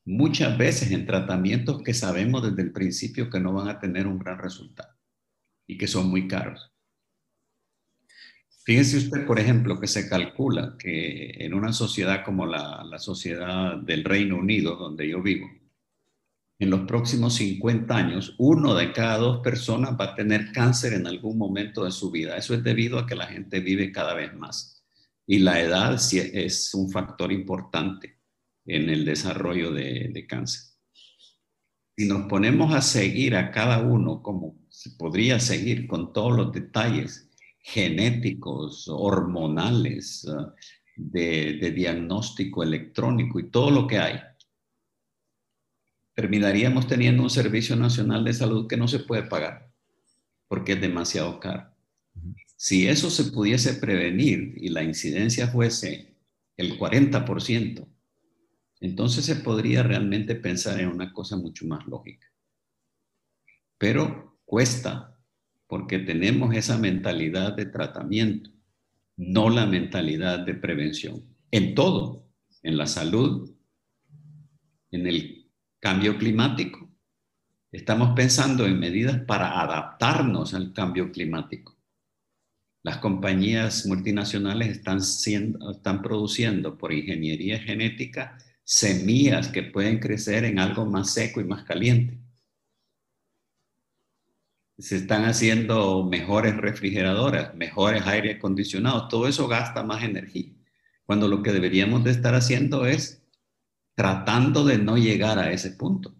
muchas 0.04 0.58
veces 0.58 0.90
en 0.90 1.06
tratamientos 1.06 1.82
que 1.82 1.94
sabemos 1.94 2.42
desde 2.42 2.68
el 2.68 2.72
principio 2.72 3.30
que 3.30 3.40
no 3.40 3.54
van 3.54 3.68
a 3.68 3.80
tener 3.80 4.06
un 4.06 4.18
gran 4.18 4.38
resultado 4.38 4.94
y 5.66 5.78
que 5.78 5.86
son 5.86 6.10
muy 6.10 6.28
caros. 6.28 6.73
Fíjese 8.64 8.96
usted, 8.96 9.26
por 9.26 9.38
ejemplo, 9.38 9.78
que 9.78 9.86
se 9.86 10.08
calcula 10.08 10.76
que 10.78 11.34
en 11.38 11.52
una 11.52 11.74
sociedad 11.74 12.24
como 12.24 12.46
la, 12.46 12.98
sociedad 12.98 13.76
del 13.76 14.04
Reino 14.04 14.38
Unido, 14.38 14.76
donde 14.76 15.06
yo 15.06 15.22
vivo, 15.22 15.46
en 16.58 16.70
los 16.70 16.80
próximos 16.86 17.34
50 17.34 17.94
años, 17.94 18.34
uno 18.38 18.74
de 18.74 18.92
cada 18.92 19.18
dos 19.18 19.40
personas 19.40 20.00
va 20.00 20.06
a 20.06 20.14
tener 20.14 20.50
cáncer 20.52 20.94
en 20.94 21.06
algún 21.06 21.36
momento 21.36 21.84
de 21.84 21.90
su 21.90 22.10
vida. 22.10 22.38
Eso 22.38 22.54
es 22.54 22.64
debido 22.64 22.98
a 22.98 23.06
que 23.06 23.14
la 23.14 23.26
gente 23.26 23.60
vive 23.60 23.92
cada 23.92 24.14
vez 24.14 24.32
más. 24.34 24.82
Y 25.26 25.40
la 25.40 25.60
edad 25.60 25.94
es 25.94 26.72
un 26.72 26.90
factor 26.90 27.32
importante 27.32 28.18
en 28.64 28.88
el 28.88 29.04
desarrollo 29.04 29.72
de, 29.72 30.08
de 30.10 30.26
cáncer. 30.26 30.62
Si 31.98 32.06
nos 32.08 32.28
ponemos 32.28 32.74
a 32.74 32.80
seguir 32.80 33.36
a 33.36 33.50
cada 33.50 33.82
uno 33.82 34.22
como 34.22 34.56
se 34.70 34.90
podría 34.90 35.38
seguir 35.38 35.86
con 35.86 36.14
todos 36.14 36.34
los 36.34 36.52
detalles 36.52 37.28
genéticos, 37.66 38.88
hormonales, 38.88 40.26
de, 40.96 41.72
diagnóstico 41.74 42.62
electrónico 42.62 43.40
y 43.40 43.50
todo 43.50 43.70
lo 43.70 43.86
que 43.86 43.98
hay, 43.98 44.20
terminaríamos 46.12 46.86
teniendo 46.86 47.22
un 47.22 47.30
Servicio 47.30 47.74
Nacional 47.74 48.22
de 48.22 48.34
Salud 48.34 48.68
que 48.68 48.76
no 48.76 48.86
se 48.86 49.00
puede 49.00 49.22
pagar 49.24 49.72
porque 50.46 50.72
es 50.72 50.80
demasiado 50.80 51.40
caro. 51.40 51.74
Si 52.54 52.86
eso 52.86 53.08
se 53.10 53.32
pudiese 53.32 53.74
prevenir 53.74 54.54
y 54.58 54.68
la 54.68 54.82
incidencia 54.82 55.48
fuese 55.48 56.14
el 56.58 56.78
40%, 56.78 57.88
entonces 58.80 59.24
se 59.24 59.36
podría 59.36 59.82
realmente 59.82 60.34
pensar 60.34 60.78
en 60.80 60.88
una 60.88 61.12
cosa 61.14 61.36
mucho 61.38 61.66
más 61.66 61.86
lógica. 61.86 62.26
Pero 63.78 64.38
cuesta 64.44 65.13
porque 65.74 65.98
tenemos 65.98 66.54
esa 66.54 66.78
mentalidad 66.78 67.54
de 67.54 67.66
tratamiento, 67.66 68.48
no 69.16 69.50
la 69.50 69.66
mentalidad 69.66 70.38
de 70.46 70.54
prevención. 70.54 71.24
En 71.50 71.74
todo, 71.74 72.28
en 72.62 72.76
la 72.76 72.86
salud, 72.86 73.52
en 74.92 75.08
el 75.08 75.50
cambio 75.80 76.16
climático. 76.16 76.88
Estamos 77.72 78.14
pensando 78.14 78.66
en 78.66 78.78
medidas 78.78 79.22
para 79.22 79.60
adaptarnos 79.62 80.54
al 80.54 80.72
cambio 80.72 81.10
climático. 81.10 81.76
Las 82.84 82.98
compañías 82.98 83.84
multinacionales 83.84 84.68
están, 84.68 86.02
produciendo 86.02 86.78
por 86.78 86.92
ingeniería 86.92 87.58
genética 87.58 88.38
semillas 88.62 89.48
que 89.48 89.64
pueden 89.64 89.98
crecer 89.98 90.44
en 90.44 90.60
algo 90.60 90.86
más 90.86 91.12
seco 91.12 91.40
y 91.40 91.44
más 91.44 91.64
caliente. 91.64 92.23
Se 94.78 94.96
están 94.96 95.24
haciendo 95.24 96.04
mejores 96.04 96.56
refrigeradoras, 96.56 97.54
mejores 97.54 98.06
aire 98.06 98.32
acondicionados. 98.32 99.08
Todo 99.08 99.28
eso 99.28 99.46
gasta 99.46 99.82
más 99.84 100.02
energía. 100.02 100.52
Cuando 101.06 101.28
lo 101.28 101.42
que 101.42 101.52
deberíamos 101.52 102.02
de 102.04 102.10
estar 102.10 102.34
haciendo 102.34 102.86
es 102.86 103.22
tratando 103.94 104.64
de 104.64 104.78
no 104.78 104.96
llegar 104.96 105.38
a 105.38 105.52
ese 105.52 105.70
punto. 105.70 106.14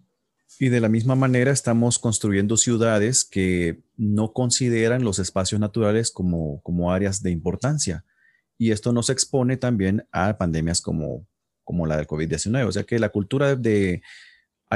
Y 0.59 0.69
de 0.69 0.79
la 0.79 0.89
misma 0.89 1.15
manera 1.15 1.51
estamos 1.51 1.99
construyendo 1.99 2.55
ciudades 2.55 3.25
que 3.25 3.83
no 3.97 4.31
consideran 4.31 5.03
los 5.03 5.19
espacios 5.19 5.59
naturales 5.59 6.11
como, 6.11 6.61
como 6.61 6.93
áreas 6.93 7.21
de 7.21 7.31
importancia. 7.31 8.05
Y 8.57 8.71
esto 8.71 8.93
nos 8.93 9.09
expone 9.09 9.57
también 9.57 10.07
a 10.11 10.37
pandemias 10.37 10.81
como, 10.81 11.27
como 11.63 11.85
la 11.85 11.97
del 11.97 12.07
COVID-19. 12.07 12.67
O 12.67 12.71
sea 12.71 12.83
que 12.83 12.99
la 12.99 13.09
cultura 13.09 13.55
de... 13.55 14.01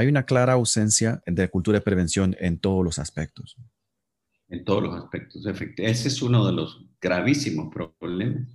Hay 0.00 0.06
una 0.06 0.24
clara 0.24 0.54
ausencia 0.54 1.22
de 1.26 1.46
cultura 1.50 1.76
de 1.76 1.82
prevención 1.82 2.34
en 2.40 2.58
todos 2.58 2.82
los 2.82 2.98
aspectos. 2.98 3.58
En 4.48 4.64
todos 4.64 4.82
los 4.82 4.94
aspectos, 4.94 5.44
Ese 5.76 6.08
es 6.08 6.22
uno 6.22 6.46
de 6.46 6.54
los 6.54 6.86
gravísimos 7.02 7.70
problemas 7.70 8.48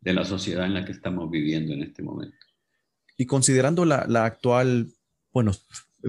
de 0.00 0.12
la 0.12 0.24
sociedad 0.24 0.66
en 0.66 0.74
la 0.74 0.84
que 0.84 0.90
estamos 0.90 1.30
viviendo 1.30 1.72
en 1.72 1.84
este 1.84 2.02
momento. 2.02 2.36
Y 3.16 3.26
considerando 3.26 3.84
la, 3.84 4.06
la 4.08 4.24
actual, 4.24 4.88
bueno, 5.32 5.52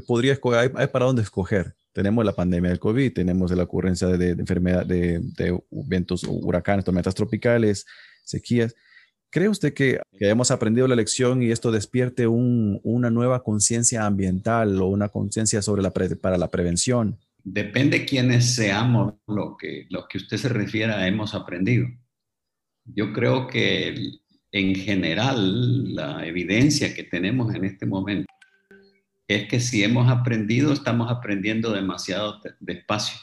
podría 0.08 0.34
escoger, 0.34 0.72
hay, 0.76 0.88
para 0.88 1.06
dónde 1.06 1.22
escoger. 1.22 1.76
Tenemos 1.92 2.26
la 2.26 2.34
pandemia 2.34 2.72
del 2.72 2.80
COVID, 2.80 3.14
tenemos 3.14 3.52
la 3.52 3.62
ocurrencia 3.62 4.08
de, 4.08 4.34
de 4.34 4.42
enfermedad, 4.42 4.88
de, 4.88 5.20
de, 5.20 5.56
huracanes, 5.70 6.84
tormentas 6.84 7.14
tropicales, 7.14 7.86
sequías. 8.24 8.74
¿Cree 9.34 9.50
usted 9.50 9.74
que, 9.74 10.00
que 10.20 10.30
hemos 10.30 10.52
aprendido 10.52 10.88
la 10.88 10.96
lección 10.96 11.42
y 11.42 11.50
esto 11.50 11.72
despierte 11.72 12.28
un, 12.28 12.80
una 12.84 13.10
nueva 13.10 13.42
conciencia 13.42 14.06
ambiental 14.06 14.80
o 14.80 14.86
una 14.86 15.10
conciencia 15.10 15.64
sobre 15.64 15.82
la 15.82 15.92
para 15.92 16.38
la 16.38 16.52
prevención? 16.52 17.18
Depende 17.44 18.06
quiénes 18.06 18.54
seamos 18.54 19.16
lo 19.26 19.58
que, 19.58 19.88
lo 19.90 20.08
que 20.08 20.20
usted 20.20 20.38
se 20.38 20.50
refiera 20.50 21.08
hemos 21.08 21.34
aprendido. 21.34 21.88
Yo 22.86 23.12
creo 23.12 23.48
que 23.48 23.96
en 24.52 24.76
general 24.76 25.96
la 25.96 26.28
evidencia 26.28 26.94
que 26.94 27.04
tenemos 27.04 27.56
en 27.56 27.66
este 27.66 27.88
momento 27.88 28.32
es 29.28 29.48
que 29.48 29.60
si 29.60 29.84
hemos 29.84 30.12
aprendido, 30.12 30.72
estamos 30.72 31.10
aprendiendo 31.10 31.74
demasiado 31.74 32.40
despacio. 32.60 33.20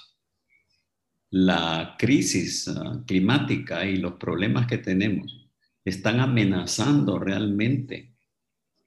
La 1.31 1.95
crisis 2.01 2.67
ah, 2.67 3.01
climática 3.07 3.85
y 3.87 3.99
los 3.99 4.15
problemas 4.15 4.67
que 4.67 4.79
tenemos 4.79 5.40
están 5.85 6.21
amenazando 6.21 7.19
realmente 7.19 8.15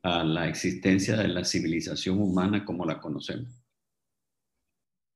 a 0.03 0.23
la 0.23 0.47
existencia 0.47 1.15
de 1.15 1.29
la 1.29 1.43
civilización 1.45 2.19
humana 2.21 2.65
como 2.65 2.85
la 2.85 2.99
conocemos. 2.99 3.63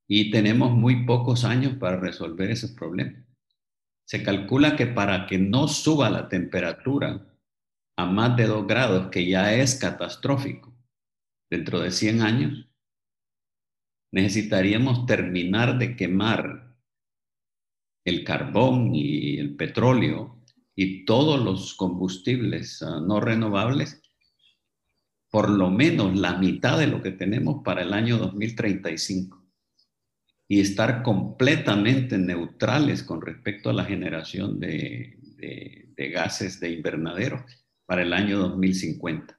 Y 0.10 0.32
tenemos 0.32 0.72
muy 0.72 1.06
pocos 1.06 1.44
años 1.44 1.76
para 1.78 1.98
resolver 1.98 2.50
ese 2.52 2.70
problema. 2.70 3.26
Se 4.06 4.24
calcula 4.24 4.78
que 4.78 4.88
para 4.88 5.28
que 5.28 5.38
no 5.38 5.68
suba 5.68 6.10
la 6.10 6.30
temperatura 6.30 7.28
a 7.98 8.06
más 8.06 8.38
de 8.38 8.46
2 8.46 8.66
grados, 8.66 9.10
que 9.10 9.28
ya 9.28 9.54
es 9.54 9.76
catastrófico, 9.76 10.74
dentro 11.50 11.82
de 11.82 11.92
100 11.92 12.22
años, 12.22 12.70
necesitaríamos 14.13 15.06
terminar 15.06 15.78
de 15.78 15.98
quemar 15.98 16.78
el 18.06 18.24
carbón 18.24 18.96
y 18.96 19.38
el 19.38 19.58
petróleo 19.58 20.37
y 20.80 21.06
todos 21.06 21.44
los 21.44 21.74
combustibles 21.74 22.84
ah, 22.84 23.02
no 23.02 23.20
renovables, 23.20 24.00
por 25.32 25.50
lo 25.50 25.72
menos 25.72 26.16
la 26.16 26.38
mitad 26.38 26.78
de 26.78 26.86
lo 26.86 27.02
que 27.02 27.12
tenemos 27.12 27.63
para 27.66 27.82
el 27.82 27.94
año 27.94 28.18
2035 28.20 29.44
y 30.48 30.62
estar 30.62 31.02
completamente 31.02 32.20
neutrales 32.20 33.02
con 33.02 33.22
respecto 33.22 33.72
a 33.72 33.74
la 33.74 33.86
generación 33.86 34.60
de, 34.60 35.18
de 35.98 36.10
gases 36.10 36.60
de 36.60 36.70
invernadero 36.70 37.44
para 37.88 38.04
el 38.04 38.13
año 38.13 38.38
2050. 38.38 39.38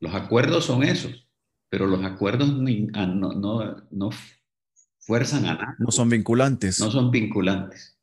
Los 0.00 0.14
acuerdos 0.14 0.64
son 0.64 0.82
esos, 0.82 1.28
pero 1.70 1.86
los 1.86 2.04
acuerdos 2.04 2.50
ah, 2.94 3.06
no, 3.06 3.32
no, 3.34 3.86
no 3.92 4.10
fuerzan 4.98 5.44
a 5.44 5.54
nada. 5.54 5.76
No 5.78 5.92
son 5.92 6.10
vinculantes. 6.10 6.80
No 6.80 6.90
son 6.90 7.12
vinculantes. 7.12 7.93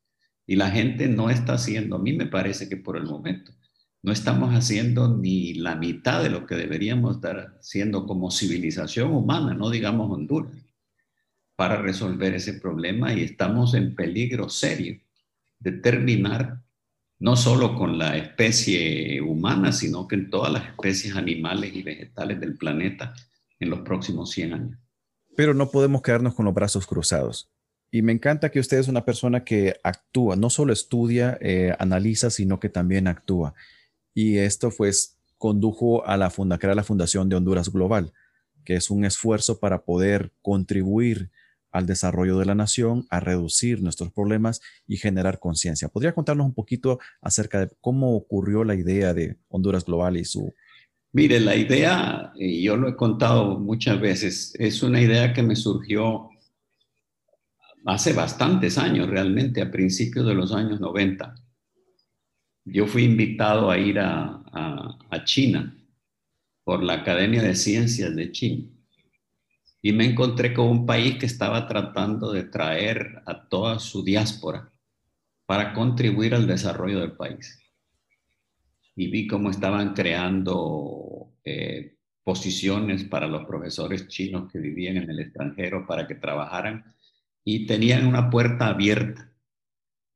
Y 0.46 0.56
la 0.56 0.70
gente 0.70 1.08
no 1.08 1.30
está 1.30 1.54
haciendo, 1.54 1.96
a 1.96 1.98
mí 1.98 2.12
me 2.12 2.26
parece 2.26 2.68
que 2.68 2.76
por 2.76 2.96
el 2.96 3.04
momento, 3.04 3.52
no 4.02 4.10
estamos 4.10 4.52
haciendo 4.54 5.16
ni 5.16 5.54
la 5.54 5.76
mitad 5.76 6.22
de 6.22 6.30
lo 6.30 6.46
que 6.46 6.56
deberíamos 6.56 7.16
estar 7.16 7.56
haciendo 7.60 8.06
como 8.06 8.30
civilización 8.30 9.12
humana, 9.12 9.54
no 9.54 9.70
digamos 9.70 10.10
Honduras, 10.10 10.52
para 11.54 11.80
resolver 11.80 12.34
ese 12.34 12.54
problema 12.54 13.14
y 13.14 13.22
estamos 13.22 13.74
en 13.74 13.94
peligro 13.94 14.48
serio 14.48 15.00
de 15.60 15.72
terminar 15.72 16.60
no 17.20 17.36
solo 17.36 17.76
con 17.76 17.98
la 17.98 18.16
especie 18.16 19.20
humana, 19.20 19.70
sino 19.70 20.08
que 20.08 20.16
en 20.16 20.28
todas 20.28 20.52
las 20.52 20.64
especies 20.64 21.14
animales 21.14 21.72
y 21.72 21.84
vegetales 21.84 22.40
del 22.40 22.56
planeta 22.56 23.14
en 23.60 23.70
los 23.70 23.82
próximos 23.82 24.32
100 24.32 24.52
años. 24.52 24.78
Pero 25.36 25.54
no 25.54 25.70
podemos 25.70 26.02
quedarnos 26.02 26.34
con 26.34 26.46
los 26.46 26.54
brazos 26.54 26.84
cruzados. 26.84 27.51
Y 27.94 28.00
me 28.00 28.12
encanta 28.12 28.50
que 28.50 28.58
usted 28.58 28.78
es 28.78 28.88
una 28.88 29.04
persona 29.04 29.44
que 29.44 29.76
actúa, 29.84 30.34
no 30.34 30.48
solo 30.48 30.72
estudia, 30.72 31.36
eh, 31.42 31.76
analiza, 31.78 32.30
sino 32.30 32.58
que 32.58 32.70
también 32.70 33.06
actúa. 33.06 33.52
Y 34.14 34.38
esto 34.38 34.70
pues 34.74 35.18
condujo 35.36 36.06
a 36.06 36.16
la 36.16 36.30
funda, 36.30 36.56
crear 36.56 36.74
la 36.74 36.84
Fundación 36.84 37.28
de 37.28 37.36
Honduras 37.36 37.70
Global, 37.70 38.14
que 38.64 38.76
es 38.76 38.90
un 38.90 39.04
esfuerzo 39.04 39.60
para 39.60 39.84
poder 39.84 40.32
contribuir 40.40 41.30
al 41.70 41.84
desarrollo 41.84 42.38
de 42.38 42.46
la 42.46 42.54
nación, 42.54 43.06
a 43.10 43.20
reducir 43.20 43.82
nuestros 43.82 44.10
problemas 44.10 44.62
y 44.86 44.96
generar 44.96 45.38
conciencia. 45.38 45.88
¿Podría 45.88 46.14
contarnos 46.14 46.46
un 46.46 46.54
poquito 46.54 46.98
acerca 47.20 47.60
de 47.60 47.70
cómo 47.82 48.16
ocurrió 48.16 48.64
la 48.64 48.74
idea 48.74 49.12
de 49.12 49.36
Honduras 49.48 49.84
Global 49.84 50.16
y 50.16 50.24
su... 50.24 50.54
Mire, 51.12 51.40
la 51.40 51.56
idea, 51.56 52.32
y 52.36 52.62
yo 52.62 52.78
lo 52.78 52.88
he 52.88 52.96
contado 52.96 53.58
muchas 53.58 54.00
veces, 54.00 54.54
es 54.58 54.82
una 54.82 54.98
idea 54.98 55.34
que 55.34 55.42
me 55.42 55.56
surgió 55.56 56.30
hace 57.84 58.12
bastantes 58.12 58.78
años, 58.78 59.08
realmente, 59.08 59.60
a 59.60 59.70
principios 59.70 60.26
de 60.26 60.34
los 60.34 60.52
años 60.52 60.80
90. 60.80 61.34
Yo 62.64 62.86
fui 62.86 63.04
invitado 63.04 63.70
a 63.70 63.78
ir 63.78 63.98
a, 63.98 64.38
China 65.24 65.76
por 66.64 66.82
la 66.82 66.94
Academia 66.94 67.42
de 67.42 67.54
Ciencias 67.54 68.16
de 68.16 68.32
China 68.32 68.66
y 69.80 69.92
me 69.92 70.06
encontré 70.06 70.52
con 70.52 70.66
un 70.68 70.86
país 70.86 71.16
que 71.16 71.26
estaba 71.26 71.68
tratando 71.68 72.32
de 72.32 72.44
traer 72.44 73.22
a 73.26 73.46
toda 73.48 73.78
su 73.78 74.02
diáspora 74.02 74.72
para 75.46 75.74
contribuir 75.74 76.34
al 76.34 76.46
desarrollo 76.46 77.00
del 77.00 77.12
país. 77.12 77.60
Y 78.96 79.08
vi 79.08 79.28
cómo 79.28 79.50
estaban 79.50 79.92
creando 79.92 81.34
eh, 81.44 81.94
posiciones 82.24 83.04
para 83.04 83.28
los 83.28 83.44
profesores 83.44 84.08
chinos 84.08 84.50
que 84.50 84.58
vivían 84.58 84.96
en 84.96 85.10
el 85.10 85.20
extranjero 85.20 85.86
para 85.86 86.08
que 86.08 86.16
trabajaran 86.16 86.84
y 87.44 87.66
tenían 87.66 88.06
una 88.06 88.30
puerta 88.30 88.68
abierta. 88.68 89.32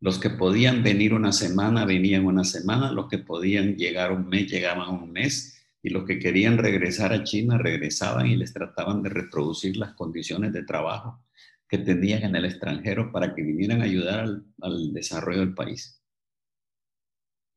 Los 0.00 0.18
que 0.18 0.30
podían 0.30 0.82
venir 0.82 1.14
una 1.14 1.32
semana 1.32 1.84
venían 1.84 2.26
una 2.26 2.44
semana, 2.44 2.92
los 2.92 3.08
que 3.08 3.18
podían 3.18 3.76
llegar 3.76 4.12
un 4.12 4.28
mes 4.28 4.50
llegaban 4.50 4.90
un 4.90 5.10
mes 5.10 5.56
y 5.82 5.90
los 5.90 6.04
que 6.04 6.18
querían 6.18 6.58
regresar 6.58 7.12
a 7.12 7.24
China 7.24 7.58
regresaban 7.58 8.26
y 8.26 8.36
les 8.36 8.52
trataban 8.52 9.02
de 9.02 9.08
reproducir 9.08 9.76
las 9.76 9.94
condiciones 9.94 10.52
de 10.52 10.64
trabajo 10.64 11.24
que 11.68 11.78
tenían 11.78 12.22
en 12.24 12.36
el 12.36 12.44
extranjero 12.44 13.10
para 13.10 13.34
que 13.34 13.42
vinieran 13.42 13.80
a 13.80 13.84
ayudar 13.84 14.42
al, 14.60 14.92
desarrollo 14.92 15.40
del 15.40 15.54
país. 15.54 16.02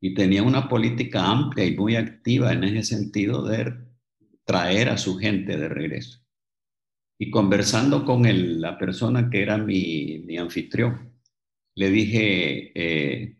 Y 0.01 0.13
tenía 0.13 0.43
una 0.43 0.69
política 0.69 1.25
amplia 1.25 1.65
y 1.65 1.75
muy 1.75 1.95
activa 1.95 2.53
en 2.53 2.63
ese 2.63 2.95
sentido 2.95 3.43
de 3.43 3.73
traer 4.45 4.89
a 4.89 4.97
su 4.97 5.17
gente 5.17 5.57
de 5.57 5.67
regreso. 5.67 6.19
Y 7.21 7.31
conversando 7.31 8.05
con 8.05 8.23
la 8.61 8.77
persona 8.77 9.29
que 9.29 9.41
era 9.41 9.57
mi, 9.57 10.23
mi 10.25 10.37
anfitrión, 10.37 11.11
le 11.75 11.89
dije, 11.89 12.71
eh, 12.73 13.35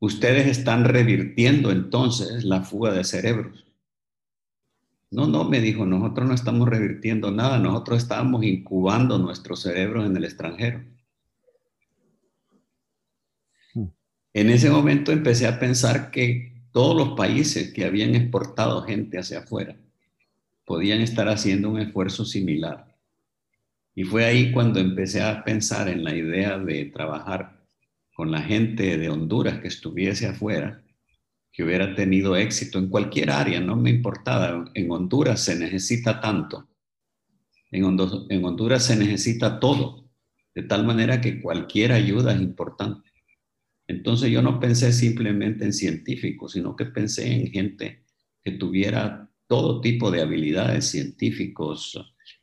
ustedes 0.00 0.46
están 0.46 0.84
revirtiendo 0.84 1.70
entonces 1.70 2.44
la 2.44 2.60
fuga 2.60 2.92
de 2.92 3.04
cerebros. 3.04 3.64
No, 5.10 5.26
no, 5.26 5.44
me 5.44 5.62
dijo, 5.62 5.86
nosotros 5.86 6.28
no 6.28 6.34
estamos 6.34 6.68
revirtiendo 6.68 7.30
nada, 7.30 7.58
nosotros 7.58 8.02
estamos 8.02 8.44
incubando 8.44 9.18
nuestros 9.18 9.62
cerebros 9.62 10.04
en 10.04 10.14
el 10.14 10.24
extranjero. 10.24 10.84
Hmm. 13.72 13.86
En 14.34 14.50
ese 14.50 14.68
momento 14.68 15.10
empecé 15.10 15.46
a 15.46 15.58
pensar 15.58 16.10
que 16.10 16.66
todos 16.70 16.94
los 16.94 17.16
países 17.16 17.72
que 17.72 17.86
habían 17.86 18.14
exportado 18.14 18.82
gente 18.82 19.18
hacia 19.18 19.38
afuera 19.38 19.74
podían 20.64 21.00
estar 21.00 21.28
haciendo 21.28 21.70
un 21.70 21.80
esfuerzo 21.80 22.24
similar. 22.24 22.94
Y 23.94 24.04
fue 24.04 24.24
ahí 24.24 24.50
cuando 24.52 24.80
empecé 24.80 25.22
a 25.22 25.44
pensar 25.44 25.88
en 25.88 26.02
la 26.02 26.14
idea 26.14 26.58
de 26.58 26.86
trabajar 26.86 27.64
con 28.14 28.30
la 28.30 28.42
gente 28.42 28.96
de 28.96 29.08
Honduras 29.08 29.60
que 29.60 29.68
estuviese 29.68 30.26
afuera, 30.26 30.82
que 31.52 31.62
hubiera 31.62 31.94
tenido 31.94 32.36
éxito 32.36 32.78
en 32.78 32.88
cualquier 32.88 33.30
área, 33.30 33.60
no 33.60 33.76
me 33.76 33.90
importaba. 33.90 34.70
En 34.74 34.90
Honduras 34.90 35.40
se 35.40 35.56
necesita 35.56 36.20
tanto. 36.20 36.68
En, 37.70 37.84
Honduras 38.44 38.86
se 38.86 38.96
necesita 38.96 39.58
todo, 39.58 40.08
de 40.54 40.62
tal 40.62 40.84
manera 40.84 41.20
que 41.20 41.40
cualquier 41.40 41.92
ayuda 41.92 42.34
es 42.34 42.40
importante. 42.40 43.10
Entonces 43.86 44.30
yo 44.30 44.42
no 44.42 44.60
pensé 44.60 44.92
simplemente 44.92 45.64
en 45.64 45.72
científicos, 45.72 46.52
sino 46.52 46.76
que 46.76 46.86
pensé 46.86 47.32
en 47.32 47.50
gente 47.50 48.04
que 48.42 48.52
tuviera 48.52 49.28
todo 49.46 49.80
tipo 49.80 50.10
de 50.10 50.22
habilidades, 50.22 50.86
científicos, 50.86 51.98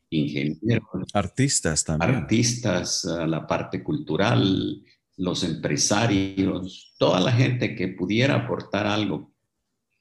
ingenieros. 0.10 0.86
Artistas 1.14 1.84
también. 1.84 2.16
Artistas, 2.16 3.06
la 3.06 3.48
parte 3.48 3.84
cultural, 3.84 4.84
los 5.18 5.44
empresarios, 5.44 6.96
toda 6.98 7.20
la 7.20 7.32
gente 7.32 7.76
que 7.76 7.90
pudiera 7.90 8.36
aportar 8.36 8.88
algo 8.88 9.34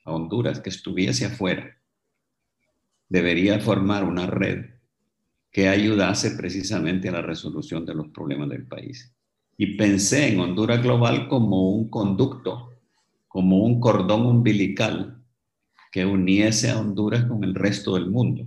a 0.05 0.13
Honduras, 0.13 0.61
que 0.61 0.71
estuviese 0.71 1.27
afuera, 1.27 1.77
debería 3.09 3.61
formar 3.61 4.05
una 4.05 4.27
red 4.27 4.67
que 5.51 5.69
ayudase 5.69 6.33
precisamente 6.33 7.09
a 7.09 7.13
la 7.13 7.23
resolución 7.23 7.85
de 7.85 7.95
los 7.95 8.09
problemas 8.09 8.49
del 8.49 8.67
país. 8.67 9.13
Y 9.57 9.77
pensé 9.77 10.29
en 10.29 10.41
Honduras 10.41 10.83
Global 10.83 11.29
como 11.29 11.71
un 11.71 11.91
conducto, 11.91 12.71
como 13.29 13.65
un 13.65 13.81
cordón 13.81 14.27
umbilical 14.27 15.20
que 15.91 16.07
uniese 16.07 16.71
a 16.71 16.79
Honduras 16.79 17.25
con 17.25 17.45
el 17.45 17.55
resto 17.55 17.95
del 17.95 18.11
mundo. 18.11 18.47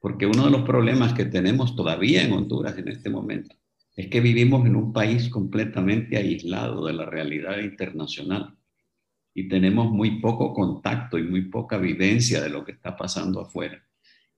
Porque 0.00 0.26
uno 0.26 0.44
de 0.44 0.50
los 0.50 0.62
problemas 0.62 1.14
que 1.14 1.24
tenemos 1.24 1.74
todavía 1.74 2.22
en 2.22 2.32
Honduras 2.32 2.76
en 2.76 2.88
este 2.88 3.08
momento 3.08 3.56
es 3.96 4.08
que 4.08 4.20
vivimos 4.20 4.66
en 4.66 4.76
un 4.76 4.92
país 4.92 5.28
completamente 5.28 6.16
aislado 6.16 6.84
de 6.86 6.92
la 6.92 7.06
realidad 7.06 7.58
internacional 7.58 8.56
y 9.32 9.48
tenemos 9.48 9.90
muy 9.90 10.20
poco 10.20 10.52
contacto 10.52 11.18
y 11.18 11.22
muy 11.22 11.42
poca 11.42 11.78
vivencia 11.78 12.42
de 12.42 12.50
lo 12.50 12.64
que 12.64 12.72
está 12.72 12.96
pasando 12.96 13.40
afuera. 13.40 13.82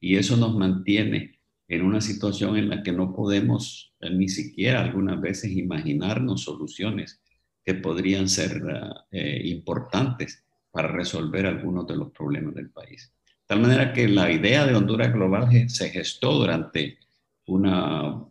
Y 0.01 0.17
eso 0.17 0.37
nos 0.37 0.57
mantiene 0.57 1.41
en 1.69 1.83
una 1.83 2.01
situación 2.01 2.57
en 2.57 2.69
la 2.69 2.83
que 2.83 2.93
no 2.93 3.15
podemos 3.15 3.95
eh, 4.01 4.11
ni 4.11 4.29
siquiera 4.29 4.83
algunas 4.83 5.21
veces 5.21 5.51
imaginarnos 5.53 6.43
soluciones 6.43 7.21
que 7.65 7.75
podrían 7.75 8.29
ser 8.29 8.63
eh, 9.11 9.43
importantes 9.47 10.46
para 10.77 10.89
resolver 10.89 11.47
algunos 11.47 11.87
de 11.87 11.97
los 11.97 12.11
problemas 12.11 12.55
del 12.55 12.69
país. 12.69 13.11
De 13.25 13.47
tal 13.47 13.61
manera 13.61 13.95
que 13.95 14.07
la 14.09 14.31
idea 14.31 14.67
de 14.67 14.75
Honduras 14.75 15.11
Global 15.11 15.49
se 15.71 15.89
gestó 15.89 16.35
durante 16.35 16.99
una 17.47 18.23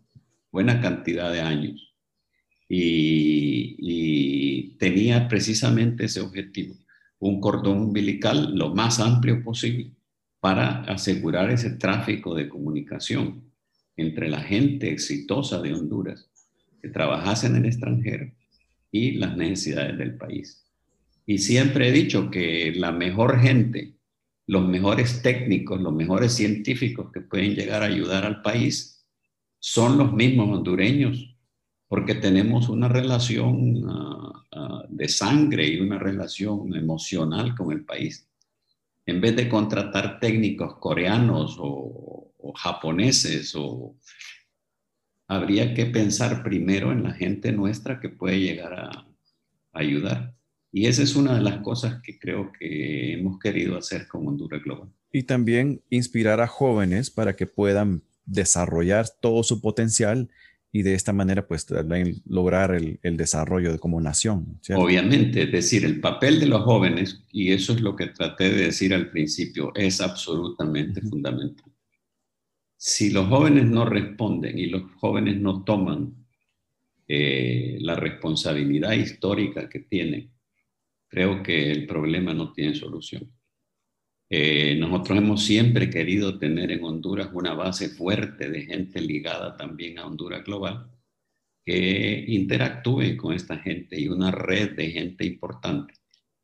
buena 0.52 0.80
cantidad 0.80 1.34
de 1.34 1.42
años 1.42 1.96
y, 2.70 4.76
tenía 4.78 5.28
precisamente 5.28 6.06
ese 6.06 6.22
objetivo, 6.22 6.76
un 7.18 7.42
cordón 7.42 7.80
umbilical 7.80 8.54
lo 8.54 8.76
más 8.76 9.00
amplio 9.00 9.44
posible 9.44 9.92
para 10.40 10.84
asegurar 10.84 11.50
ese 11.50 11.72
tráfico 11.72 12.36
de 12.36 12.48
comunicación 12.48 13.52
entre 13.98 14.30
la 14.30 14.42
gente 14.42 14.92
exitosa 14.92 15.60
de 15.62 15.74
Honduras 15.74 16.30
que 16.80 16.90
trabajase 16.90 17.48
en 17.48 17.56
el 17.56 17.66
extranjero 17.66 18.32
y 18.92 19.14
las 19.14 19.36
necesidades 19.36 19.98
del 19.98 20.18
país. 20.18 20.65
Y 21.26 21.40
siempre 21.40 21.90
he 21.90 21.92
dicho 21.92 22.30
que 22.30 22.72
la 22.76 22.92
mejor 22.92 23.40
gente, 23.40 23.96
los 24.46 24.68
mejores 24.68 25.24
técnicos, 25.24 25.82
los 25.82 25.94
mejores 25.94 26.34
científicos 26.34 27.12
que 27.12 27.22
pueden 27.22 27.56
llegar 27.56 27.82
a 27.82 27.88
ayudar 27.88 28.26
al 28.26 28.42
país 28.44 29.06
son 29.60 29.98
los 29.98 30.14
mismos 30.14 30.56
hondureños, 30.56 31.36
porque 31.88 32.14
tenemos 32.14 32.70
una 32.70 32.88
relación 32.88 33.84
ah, 33.90 34.46
ah, 34.52 34.86
de 34.88 35.10
sangre 35.10 35.68
y 35.68 35.80
una 35.80 35.98
relación 35.98 36.76
emocional 36.76 37.56
con 37.56 37.72
el 37.72 37.84
país. 37.84 38.30
En 39.08 39.22
vez 39.22 39.36
de 39.36 39.50
contratar 39.50 40.20
técnicos 40.20 40.76
coreanos 40.78 41.58
o, 41.60 42.32
japoneses, 42.58 43.56
habría 45.28 45.74
que 45.74 45.88
pensar 45.88 46.44
primero 46.44 46.92
en 46.92 47.04
la 47.04 47.12
gente 47.12 47.52
nuestra 47.52 48.00
que 48.00 48.10
puede 48.10 48.40
llegar 48.40 48.74
a 48.74 49.08
ayudar. 49.74 50.35
Y 50.76 50.88
esa 50.88 51.04
es 51.04 51.16
una 51.16 51.36
de 51.36 51.42
las 51.42 51.60
cosas 51.60 52.02
que 52.02 52.20
creo 52.20 52.52
que 52.52 53.14
hemos 53.14 53.40
querido 53.40 53.78
hacer 53.78 54.10
con 54.10 54.28
Honduras 54.28 54.62
Global. 54.62 54.90
Y 55.10 55.24
también 55.24 55.82
inspirar 55.90 56.42
a 56.42 56.48
jóvenes 56.48 57.10
para 57.10 57.38
que 57.38 57.48
puedan 57.48 58.04
desarrollar 58.26 59.06
todo 59.22 59.42
su 59.44 59.62
potencial 59.62 60.30
y 60.74 60.82
de 60.82 60.94
esta 60.94 61.14
manera 61.14 61.48
pues 61.48 61.66
lograr 62.26 62.76
el, 62.76 63.00
desarrollo 63.16 63.80
como 63.80 64.02
nación. 64.02 64.60
Obviamente, 64.76 65.44
es 65.44 65.52
decir, 65.54 65.86
el 65.86 66.02
papel 66.02 66.42
de 66.42 66.48
los 66.48 66.64
jóvenes, 66.64 67.24
y 67.32 67.54
eso 67.54 67.72
es 67.72 67.80
lo 67.80 67.96
que 67.96 68.08
traté 68.08 68.50
de 68.50 68.66
decir 68.66 68.94
al 68.94 69.10
principio, 69.12 69.72
es 69.76 70.02
absolutamente 70.02 71.00
fundamental. 71.00 71.72
Si 72.76 73.12
los 73.12 73.30
jóvenes 73.30 73.64
no 73.64 73.86
responden 73.86 74.60
y 74.60 74.66
los 74.66 74.92
jóvenes 75.00 75.40
no 75.40 75.64
toman 75.64 76.14
eh, 77.08 77.78
la 77.80 77.96
responsabilidad 77.96 78.92
histórica 78.92 79.70
que 79.70 79.80
tienen, 79.80 80.35
creo 81.16 81.42
que 81.42 81.72
el 81.72 81.88
problema 81.88 82.34
no 82.34 82.52
tiene 82.52 82.76
solución. 82.76 83.32
Eh, 84.30 84.76
nosotros 84.78 85.18
hemos 85.18 85.46
siempre 85.46 85.90
querido 85.90 86.38
tener 86.38 86.72
en 86.72 86.84
Honduras 86.84 87.30
una 87.32 87.54
base 87.54 87.88
fuerte 87.88 88.50
de 88.50 88.64
gente 88.64 89.00
ligada 89.00 89.56
también 89.56 89.98
a 89.98 90.08
Honduras 90.08 90.44
Global 90.44 90.92
que 91.64 92.26
interactúe 92.28 93.16
con 93.16 93.34
esta 93.34 93.58
gente 93.60 93.98
y 93.98 94.10
una 94.10 94.30
red 94.30 94.76
de 94.76 94.92
gente 94.92 95.26
importante 95.26 95.94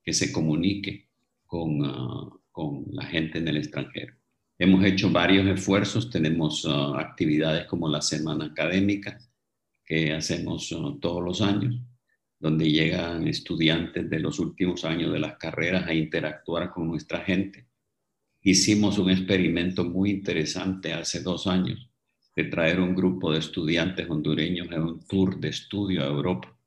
que 0.04 0.14
se 0.14 0.32
comunique 0.32 1.10
con, 1.46 1.84
ah, 1.84 2.30
con 2.50 2.86
la 2.94 3.04
gente 3.08 3.40
en 3.40 3.50
el 3.50 3.58
extranjero. 3.58 4.16
Hemos 4.58 4.86
hecho 4.86 5.12
varios 5.12 5.48
esfuerzos, 5.48 6.10
tenemos 6.10 6.66
ah, 6.66 6.94
actividades 6.98 7.66
como 7.66 7.90
la 7.90 8.02
Semana 8.02 8.46
Académica 8.46 9.20
que 9.84 10.14
hacemos 10.14 10.72
ah, 10.72 10.96
todos 11.02 11.22
los 11.22 11.42
años, 11.42 11.76
donde 12.41 12.69
llegan 12.69 13.27
estudiantes 13.27 14.10
de 14.10 14.19
los 14.19 14.39
últimos 14.39 14.84
años 14.84 15.13
de 15.13 15.19
las 15.19 15.38
carreras 15.38 15.88
a 15.88 15.93
interactuar 15.93 16.71
con 16.71 16.88
nuestra 16.88 17.21
gente 17.21 17.71
Hicimos 18.43 18.97
un 18.97 19.12
experimento 19.12 19.84
muy 19.84 20.10
interesante 20.10 20.93
hace 20.93 21.21
dos 21.21 21.45
años 21.45 21.88
de 22.36 22.45
traer 22.45 22.80
un 22.80 22.95
grupo 22.95 23.32
de 23.32 23.38
estudiantes 23.38 24.10
hondureños 24.10 24.67
en 24.71 24.82
un 24.82 25.06
tour 25.06 25.39
de 25.39 25.49
estudio 25.49 26.01
a 26.01 26.08
Europa, 26.08 26.58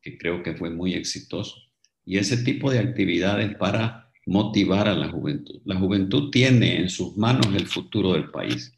que 0.00 0.16
creo 0.16 0.44
que 0.44 0.54
fue 0.54 0.70
muy 0.70 0.94
exitoso. 0.94 1.56
Y 2.04 2.18
ese 2.18 2.44
tipo 2.44 2.70
de 2.70 2.78
actividades 2.78 3.56
para 3.56 4.12
motivar 4.26 4.86
a 4.86 4.94
la 4.94 5.08
juventud. 5.08 5.60
La 5.64 5.76
juventud 5.76 6.30
tiene 6.30 6.78
en 6.78 6.88
sus 6.88 7.16
manos 7.16 7.48
el 7.52 7.66
futuro 7.66 8.12
del 8.12 8.30
país. 8.30 8.72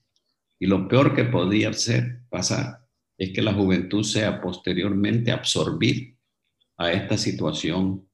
Y 0.59 0.67
lo 0.67 0.89
peor 0.89 1.15
que 1.15 1.25
podría 1.25 1.75
ser, 1.75 2.23
pasar, 2.31 2.87
es 3.19 3.33
que 3.33 3.43
la 3.43 3.53
juventud 3.53 4.03
sea 4.03 4.41
posteriormente 4.41 5.31
absorbida 5.31 6.14
a 6.77 6.93
esta 6.93 7.17
situación 7.17 8.07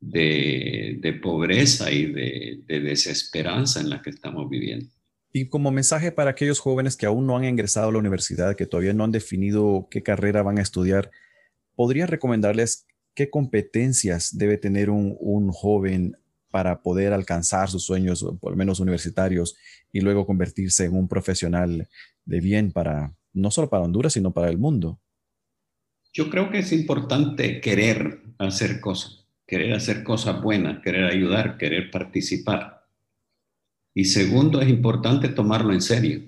de, 0.00 1.18
pobreza 1.22 1.90
y 1.90 2.06
de, 2.06 2.62
desesperanza 2.66 3.80
en 3.80 3.90
la 3.90 4.02
que 4.02 4.10
estamos 4.10 4.48
viviendo. 4.48 4.86
Y 5.32 5.48
como 5.48 5.70
mensaje 5.70 6.12
para 6.12 6.30
aquellos 6.30 6.60
jóvenes 6.60 6.96
que 6.96 7.06
aún 7.06 7.26
no 7.26 7.36
han 7.36 7.44
ingresado 7.44 7.88
a 7.88 7.92
la 7.92 7.98
universidad, 7.98 8.54
que 8.54 8.66
todavía 8.66 8.92
no 8.92 9.04
han 9.04 9.10
definido 9.10 9.88
qué 9.90 10.02
carrera 10.02 10.42
van 10.42 10.58
a 10.58 10.62
estudiar, 10.62 11.10
¿podría 11.74 12.06
recomendarles 12.06 12.86
qué 13.14 13.30
competencias 13.30 14.36
debe 14.36 14.58
tener 14.58 14.90
un, 14.90 15.50
joven 15.50 16.16
para 16.50 16.82
poder 16.82 17.12
alcanzar 17.12 17.68
sus 17.68 17.84
sueños, 17.84 18.24
por 18.40 18.52
lo 18.52 18.56
menos 18.56 18.78
universitarios, 18.78 19.56
y 19.92 20.00
luego 20.00 20.26
convertirse 20.26 20.84
en 20.84 20.94
un 20.94 21.08
profesional 21.08 21.88
de 22.24 22.40
bien 22.40 22.70
para, 22.70 23.16
no 23.32 23.50
solo 23.50 23.68
para 23.68 23.82
Honduras, 23.82 24.12
sino 24.12 24.32
para 24.32 24.48
el 24.50 24.58
mundo? 24.58 25.00
Yo 26.14 26.30
creo 26.30 26.50
que 26.50 26.60
es 26.60 26.72
importante 26.72 27.60
querer 27.60 28.22
hacer 28.38 28.80
cosas 28.80 29.24
querer 29.46 29.74
hacer 29.74 30.02
cosas 30.02 30.40
buenas, 30.42 30.82
querer 30.82 31.04
ayudar, 31.04 31.58
querer 31.58 31.90
participar. 31.90 32.86
Y 33.94 34.06
segundo, 34.06 34.60
es 34.60 34.68
importante 34.68 35.28
tomarlo 35.28 35.72
en 35.72 35.82
serio. 35.82 36.22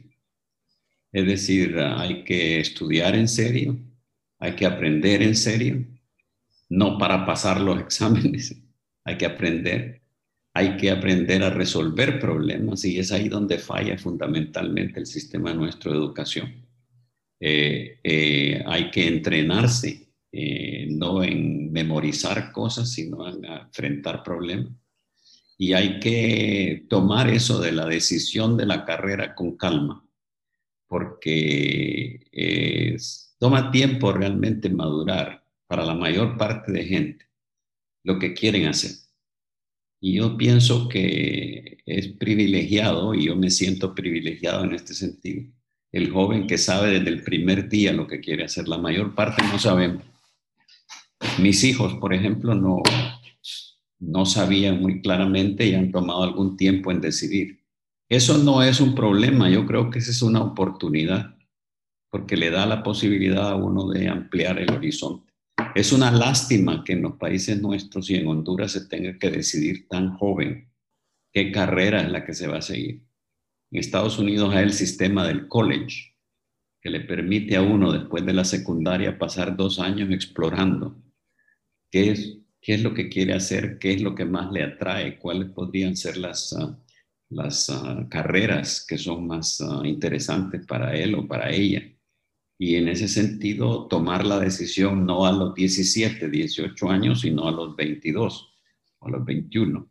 Es 1.12 1.26
decir, 1.26 1.78
hay 1.78 2.24
que 2.24 2.60
estudiar 2.60 3.14
en 3.14 3.28
serio, 3.28 3.78
hay 4.38 4.54
que 4.54 4.66
aprender 4.66 5.22
en 5.22 5.34
serio, 5.34 5.84
no 6.68 6.98
para 6.98 7.24
pasar 7.24 7.60
los 7.60 7.80
exámenes, 7.86 8.54
hay 9.04 9.16
que 9.16 9.26
aprender, 9.26 10.02
hay 10.52 10.76
que 10.76 10.90
aprender 10.90 11.42
a 11.42 11.50
resolver 11.50 12.20
problemas 12.20 12.84
y 12.84 12.98
es 12.98 13.12
ahí 13.12 13.28
donde 13.28 13.58
falla 13.58 13.96
fundamentalmente 13.98 15.00
el 15.00 15.06
sistema 15.06 15.54
nuestro 15.54 15.92
de 15.92 15.98
educación. 15.98 16.65
Eh, 17.38 18.00
eh, 18.02 18.64
hay 18.66 18.90
que 18.90 19.06
entrenarse 19.06 20.08
eh, 20.32 20.86
no 20.90 21.22
en 21.22 21.70
memorizar 21.72 22.50
cosas, 22.52 22.90
sino 22.92 23.28
en 23.28 23.44
enfrentar 23.44 24.22
problemas. 24.22 24.72
Y 25.58 25.72
hay 25.72 26.00
que 26.00 26.86
tomar 26.88 27.30
eso 27.30 27.60
de 27.60 27.72
la 27.72 27.86
decisión 27.86 28.56
de 28.56 28.66
la 28.66 28.84
carrera 28.84 29.34
con 29.34 29.56
calma, 29.56 30.06
porque 30.86 32.26
toma 33.38 33.70
tiempo 33.70 34.12
realmente 34.12 34.68
madurar 34.68 35.44
para 35.66 35.84
la 35.86 35.94
mayor 35.94 36.36
parte 36.36 36.72
de 36.72 36.84
gente 36.84 37.26
lo 38.04 38.18
que 38.18 38.34
quieren 38.34 38.66
hacer. 38.66 38.92
Y 40.00 40.16
yo 40.16 40.36
pienso 40.36 40.88
que 40.88 41.78
es 41.86 42.08
privilegiado, 42.08 43.14
y 43.14 43.26
yo 43.26 43.36
me 43.36 43.50
siento 43.50 43.94
privilegiado 43.94 44.64
en 44.64 44.74
este 44.74 44.92
sentido, 44.94 45.50
el 45.96 46.10
joven 46.10 46.46
que 46.46 46.58
sabe 46.58 46.90
desde 46.90 47.08
el 47.08 47.22
primer 47.22 47.70
día 47.70 47.92
lo 47.92 48.06
que 48.06 48.20
quiere 48.20 48.44
hacer. 48.44 48.68
La 48.68 48.76
mayor 48.76 49.14
parte 49.14 49.42
no 49.50 49.58
sabemos. 49.58 50.04
Mis 51.38 51.64
hijos, 51.64 51.94
por 51.94 52.12
ejemplo, 52.12 52.54
no, 52.54 52.82
no 53.98 54.26
sabían 54.26 54.82
muy 54.82 55.00
claramente 55.00 55.66
y 55.66 55.74
han 55.74 55.90
tomado 55.90 56.22
algún 56.22 56.58
tiempo 56.58 56.90
en 56.90 57.00
decidir. 57.00 57.60
Eso 58.10 58.36
no 58.36 58.62
es 58.62 58.80
un 58.80 58.94
problema, 58.94 59.48
yo 59.48 59.64
creo 59.64 59.90
que 59.90 59.98
esa 59.98 60.10
es 60.10 60.20
una 60.20 60.42
oportunidad, 60.42 61.34
porque 62.10 62.36
le 62.36 62.50
da 62.50 62.66
la 62.66 62.82
posibilidad 62.82 63.48
a 63.48 63.56
uno 63.56 63.88
de 63.88 64.08
ampliar 64.08 64.58
el 64.58 64.70
horizonte. 64.70 65.32
Es 65.74 65.92
una 65.92 66.10
lástima 66.10 66.84
que 66.84 66.92
en 66.92 67.02
los 67.02 67.14
países 67.16 67.60
nuestros 67.60 68.10
y 68.10 68.16
en 68.16 68.28
Honduras 68.28 68.72
se 68.72 68.86
tenga 68.86 69.18
que 69.18 69.30
decidir 69.30 69.88
tan 69.88 70.14
joven 70.18 70.70
qué 71.32 71.50
carrera 71.50 72.02
es 72.02 72.10
la 72.10 72.24
que 72.24 72.34
se 72.34 72.48
va 72.48 72.58
a 72.58 72.62
seguir. 72.62 73.02
En 73.70 73.80
Estados 73.80 74.18
Unidos 74.18 74.54
hay 74.54 74.64
el 74.64 74.72
sistema 74.72 75.26
del 75.26 75.48
college, 75.48 76.14
que 76.80 76.90
le 76.90 77.00
permite 77.00 77.56
a 77.56 77.62
uno 77.62 77.92
después 77.92 78.24
de 78.24 78.32
la 78.32 78.44
secundaria 78.44 79.18
pasar 79.18 79.56
dos 79.56 79.80
años 79.80 80.10
explorando 80.10 81.02
qué 81.90 82.12
es, 82.12 82.38
qué 82.60 82.74
es 82.74 82.82
lo 82.82 82.94
que 82.94 83.08
quiere 83.08 83.34
hacer, 83.34 83.78
qué 83.78 83.94
es 83.94 84.02
lo 84.02 84.14
que 84.14 84.24
más 84.24 84.52
le 84.52 84.62
atrae, 84.62 85.18
cuáles 85.18 85.50
podrían 85.50 85.96
ser 85.96 86.16
las, 86.16 86.52
ah, 86.52 86.78
las 87.30 87.68
ah, 87.70 88.06
carreras 88.08 88.84
que 88.86 88.98
son 88.98 89.26
más 89.26 89.60
ah, 89.60 89.82
interesantes 89.84 90.64
para 90.66 90.96
él 90.96 91.14
o 91.16 91.26
para 91.26 91.50
ella. 91.50 91.82
Y 92.58 92.76
en 92.76 92.88
ese 92.88 93.08
sentido, 93.08 93.86
tomar 93.88 94.24
la 94.24 94.38
decisión 94.38 95.04
no 95.04 95.26
a 95.26 95.32
los 95.32 95.54
17, 95.54 96.30
18 96.30 96.88
años, 96.88 97.20
sino 97.20 97.48
a 97.48 97.52
los 97.52 97.76
22 97.76 98.54
o 99.00 99.06
a 99.08 99.10
los 99.10 99.24
21, 99.24 99.90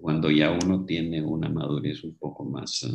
cuando 0.00 0.30
ya 0.30 0.50
uno 0.50 0.84
tiene 0.84 1.22
una 1.22 1.48
madurez 1.48 2.04
un 2.04 2.16
poco 2.16 2.44
más, 2.44 2.86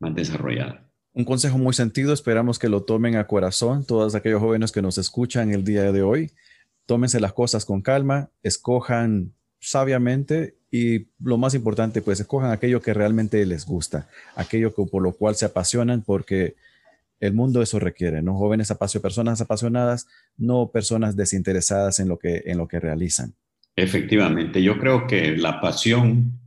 más 0.00 0.14
desarrollada. 0.14 0.90
Un 1.12 1.24
consejo 1.24 1.56
muy 1.56 1.72
sentido, 1.72 2.12
esperamos 2.12 2.58
que 2.58 2.68
lo 2.68 2.82
tomen 2.82 3.16
a 3.16 3.26
corazón 3.26 3.86
todos 3.86 4.14
aquellos 4.14 4.40
jóvenes 4.40 4.72
que 4.72 4.82
nos 4.82 4.98
escuchan 4.98 5.52
el 5.52 5.64
día 5.64 5.92
de 5.92 6.02
hoy 6.02 6.30
tómense 6.86 7.20
las 7.20 7.32
cosas 7.32 7.64
con 7.64 7.82
calma, 7.82 8.30
escojan 8.42 9.34
sabiamente 9.60 10.56
y 10.70 11.08
lo 11.18 11.36
más 11.36 11.54
importante, 11.54 12.00
pues 12.00 12.20
escojan 12.20 12.52
aquello 12.52 12.80
que 12.80 12.94
realmente 12.94 13.44
les 13.44 13.66
gusta, 13.66 14.08
aquello 14.36 14.74
que, 14.74 14.84
por 14.84 15.02
lo 15.02 15.12
cual 15.12 15.34
se 15.34 15.44
apasionan, 15.44 16.02
porque 16.02 16.54
el 17.18 17.34
mundo 17.34 17.62
eso 17.62 17.78
requiere, 17.78 18.22
¿no? 18.22 18.36
Jóvenes 18.36 18.70
apasionados, 18.70 19.02
personas 19.02 19.40
apasionadas, 19.40 20.06
no 20.36 20.70
personas 20.70 21.16
desinteresadas 21.16 21.98
en 21.98 22.08
lo 22.08 22.18
que, 22.18 22.42
en 22.46 22.58
lo 22.58 22.68
que 22.68 22.78
realizan. 22.78 23.34
Efectivamente, 23.76 24.62
yo 24.62 24.78
creo 24.78 25.06
que 25.06 25.36
la 25.36 25.60
pasión 25.60 26.40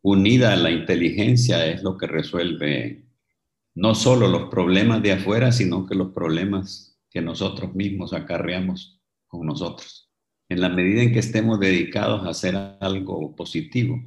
unida 0.00 0.52
a 0.52 0.56
la 0.56 0.70
inteligencia 0.70 1.66
es 1.66 1.82
lo 1.82 1.98
que 1.98 2.06
resuelve 2.06 3.04
no 3.74 3.96
solo 3.96 4.28
los 4.28 4.48
problemas 4.48 5.02
de 5.02 5.12
afuera, 5.12 5.50
sino 5.50 5.86
que 5.86 5.96
los 5.96 6.12
problemas 6.12 7.00
que 7.10 7.20
nosotros 7.20 7.74
mismos 7.74 8.12
acarreamos 8.12 9.00
con 9.26 9.44
nosotros. 9.44 10.08
En 10.48 10.60
la 10.60 10.68
medida 10.68 11.02
en 11.02 11.12
que 11.12 11.18
estemos 11.18 11.58
dedicados 11.58 12.24
a 12.24 12.30
hacer 12.30 12.54
algo 12.80 13.34
positivo, 13.34 14.00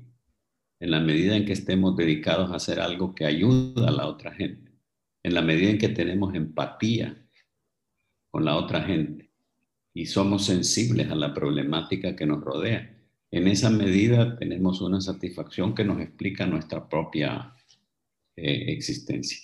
en 0.79 0.91
la 0.91 1.01
medida 1.01 1.35
en 1.35 1.45
que 1.45 1.53
estemos 1.53 1.97
dedicados 1.97 2.51
a 2.51 2.55
hacer 2.55 2.79
algo 2.79 3.13
que 3.13 3.25
ayuda 3.25 3.89
a 3.89 3.91
la 3.91 4.07
otra 4.07 4.33
gente, 4.33 4.71
en 5.23 5.33
la 5.33 5.41
medida 5.41 5.71
en 5.71 5.77
que 5.77 5.89
tenemos 5.89 6.33
empatía 6.35 7.17
con 8.31 8.45
la 8.45 8.55
otra 8.55 8.83
gente 8.83 9.26
y 9.97 10.05
somos 10.05 10.45
sensibles 10.45 11.09
a 11.09 11.15
la 11.15 11.33
problemática 11.33 12.15
que 12.15 12.27
nos 12.27 12.43
rodea, 12.43 12.95
en 13.31 13.47
esa 13.47 13.71
medida 13.71 14.37
tenemos 14.37 14.79
una 14.81 15.01
satisfacción 15.01 15.73
que 15.73 15.83
nos 15.83 15.99
explica 15.99 16.45
nuestra 16.45 16.87
propia 16.87 17.55
eh, 18.35 18.65
existencia. 18.73 19.39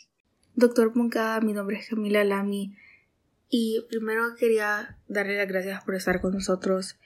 Doctor 0.54 0.96
Moncada, 0.96 1.42
mi 1.42 1.54
nombre 1.54 1.80
es 1.80 1.90
Camila 1.90 2.24
Lamy. 2.24 2.76
Y 3.50 3.82
primero 3.90 4.36
quería 4.38 5.00
darle 5.08 5.38
las 5.38 5.48
gracias 5.48 5.84
por 5.84 5.96
estar 5.96 6.22
con 6.22 6.34
nosotros 6.34 6.98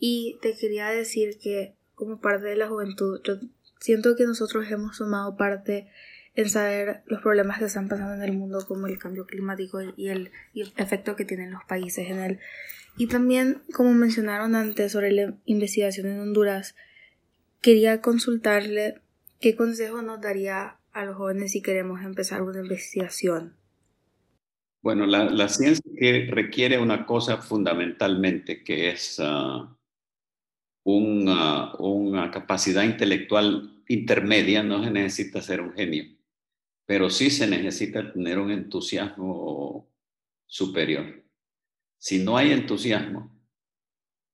y 0.00 0.36
te 0.42 0.56
quería 0.56 0.88
decir 0.88 1.38
que 1.40 1.76
como 1.94 2.20
parte 2.20 2.46
de 2.46 2.56
la 2.56 2.68
juventud, 2.68 3.20
yo 3.22 3.34
siento 3.78 4.16
que 4.16 4.24
nosotros 4.24 4.68
hemos 4.68 4.98
tomado 4.98 5.36
parte 5.36 5.86
en 6.34 6.50
saber 6.50 7.02
los 7.06 7.22
problemas 7.22 7.58
que 7.58 7.64
están 7.66 7.88
pasando 7.88 8.14
en 8.14 8.22
el 8.22 8.36
mundo 8.36 8.64
como 8.66 8.88
el 8.88 8.98
cambio 8.98 9.26
climático 9.26 9.80
y 9.96 10.08
el, 10.08 10.32
efecto 10.76 11.14
que 11.14 11.24
tienen 11.24 11.52
los 11.52 11.64
países 11.64 12.10
en 12.10 12.18
él. 12.18 12.40
Y 12.98 13.08
también, 13.08 13.62
como 13.74 13.92
mencionaron 13.92 14.54
antes 14.54 14.92
sobre 14.92 15.12
la 15.12 15.34
investigación 15.44 16.06
en 16.06 16.20
Honduras, 16.20 16.74
quería 17.60 18.00
consultarle 18.00 19.00
qué 19.40 19.54
consejo 19.54 20.00
nos 20.02 20.20
daría 20.20 20.78
a 20.92 21.04
los 21.04 21.16
jóvenes 21.16 21.52
si 21.52 21.60
queremos 21.60 22.02
empezar 22.02 22.42
una 22.42 22.60
investigación. 22.60 23.54
Bueno, 24.82 25.04
la, 25.04 25.48
ciencia 25.48 25.82
que 25.98 26.28
requiere 26.30 26.78
una 26.78 27.06
cosa 27.06 27.38
fundamentalmente, 27.38 28.62
que 28.62 28.90
es 28.90 29.20
ah, 29.20 29.76
una, 30.84 32.30
capacidad 32.30 32.84
intelectual 32.84 33.82
intermedia, 33.88 34.62
no 34.62 34.84
se 34.84 34.90
necesita 34.92 35.42
ser 35.42 35.60
un 35.60 35.72
genio, 35.72 36.04
pero 36.86 37.10
sí 37.10 37.30
se 37.30 37.48
necesita 37.48 38.12
tener 38.12 38.38
un 38.38 38.52
entusiasmo 38.52 39.90
superior. 40.46 41.25
Si 41.98 42.22
no 42.22 42.36
hay 42.36 42.52
entusiasmo, 42.52 43.36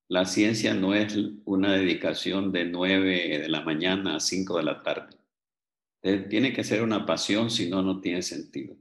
la 0.09 0.27
ciencia 0.27 0.75
no 0.75 0.95
es 0.95 1.17
una 1.45 1.73
dedicación 1.73 2.53
de 2.53 2.67
9 2.67 3.39
de 3.39 3.49
la 3.49 3.63
mañana 3.63 4.17
a 4.17 4.21
5 4.21 4.59
de 4.59 4.63
la 4.63 4.83
tarde. 4.83 5.17
Tiene 6.29 6.53
que 6.53 6.65
ser 6.65 6.83
una 6.83 7.07
pasión, 7.07 7.51
si 7.51 7.71
no, 7.71 7.83
no 7.83 8.01
tiene 8.01 8.23
sentido. 8.23 8.77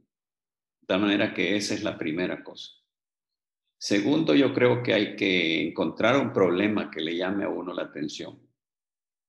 De 0.81 0.97
manera 0.97 1.33
que 1.33 1.55
esa 1.55 1.73
es 1.73 1.83
la 1.83 1.97
primera 1.97 2.43
cosa. 2.43 2.71
Segundo, 3.77 4.35
yo 4.35 4.53
creo 4.53 4.83
que 4.83 4.93
hay 4.93 5.15
que 5.15 5.69
encontrar 5.69 6.19
un 6.19 6.33
problema 6.33 6.91
que 6.91 7.01
le 7.01 7.15
llame 7.15 7.45
a 7.45 7.49
uno 7.49 7.73
la 7.73 7.83
atención 7.83 8.39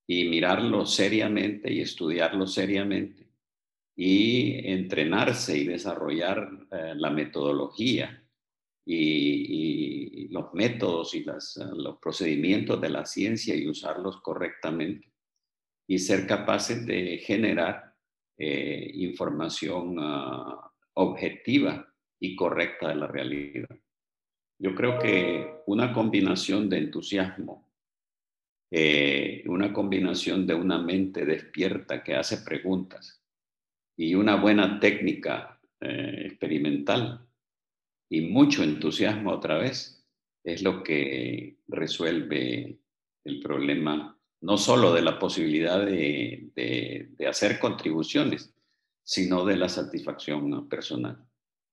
y 0.06 0.28
mirarlo 0.28 0.84
seriamente 0.84 1.72
y 1.72 1.80
estudiarlo 1.80 2.46
seriamente 2.46 3.30
y 3.94 4.68
entrenarse 4.70 5.56
y 5.56 5.66
desarrollar 5.66 6.50
eh, 6.70 6.94
la 6.96 7.10
metodología 7.10 8.21
y, 8.84 10.28
los 10.30 10.54
métodos 10.54 11.14
y 11.14 11.24
los 11.24 11.98
procedimientos 12.00 12.80
de 12.80 12.88
la 12.88 13.04
ciencia 13.04 13.54
y 13.54 13.68
usarlos 13.68 14.20
correctamente 14.22 15.12
y 15.86 15.98
ser 15.98 16.26
capaces 16.26 16.86
de 16.86 17.18
generar 17.18 17.94
eh, 18.38 18.90
información 18.94 19.98
uh, 19.98 20.58
objetiva 20.94 21.86
y 22.18 22.34
correcta 22.34 22.88
de 22.88 22.94
la 22.94 23.06
realidad. 23.06 23.68
Yo 24.58 24.74
creo 24.74 24.98
que 24.98 25.62
una 25.66 25.92
combinación 25.92 26.68
de 26.68 26.78
entusiasmo, 26.78 27.68
eh, 28.70 29.42
una 29.46 29.72
combinación 29.72 30.46
de 30.46 30.54
una 30.54 30.78
mente 30.78 31.26
despierta 31.26 32.02
que 32.02 32.14
hace 32.14 32.38
preguntas 32.38 33.22
y 33.96 34.14
una 34.14 34.36
buena 34.36 34.80
técnica 34.80 35.60
eh, 35.80 36.22
experimental 36.26 37.28
y 38.12 38.20
mucho 38.20 38.62
entusiasmo 38.62 39.32
otra 39.32 39.56
vez 39.56 40.06
es 40.44 40.62
lo 40.62 40.82
que 40.82 41.56
resuelve 41.66 42.78
el 43.24 43.40
problema 43.40 44.20
no 44.42 44.58
solo 44.58 44.92
de 44.92 45.00
la 45.00 45.18
posibilidad 45.18 45.82
de 45.86 47.16
hacer 47.26 47.58
contribuciones, 47.58 48.54
sino 49.02 49.46
de 49.46 49.56
la 49.56 49.70
satisfacción 49.70 50.68
personal. 50.68 51.24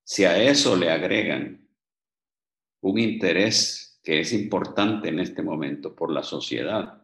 Si 0.06 0.24
a 0.24 0.42
eso 0.42 0.78
le 0.78 0.90
agregan 0.90 1.68
un 2.84 3.00
interés 3.00 4.00
que 4.02 4.22
es 4.22 4.32
importante 4.32 5.10
en 5.10 5.20
este 5.20 5.42
momento 5.42 5.94
por 5.94 6.10
la 6.10 6.24
sociedad, 6.24 7.04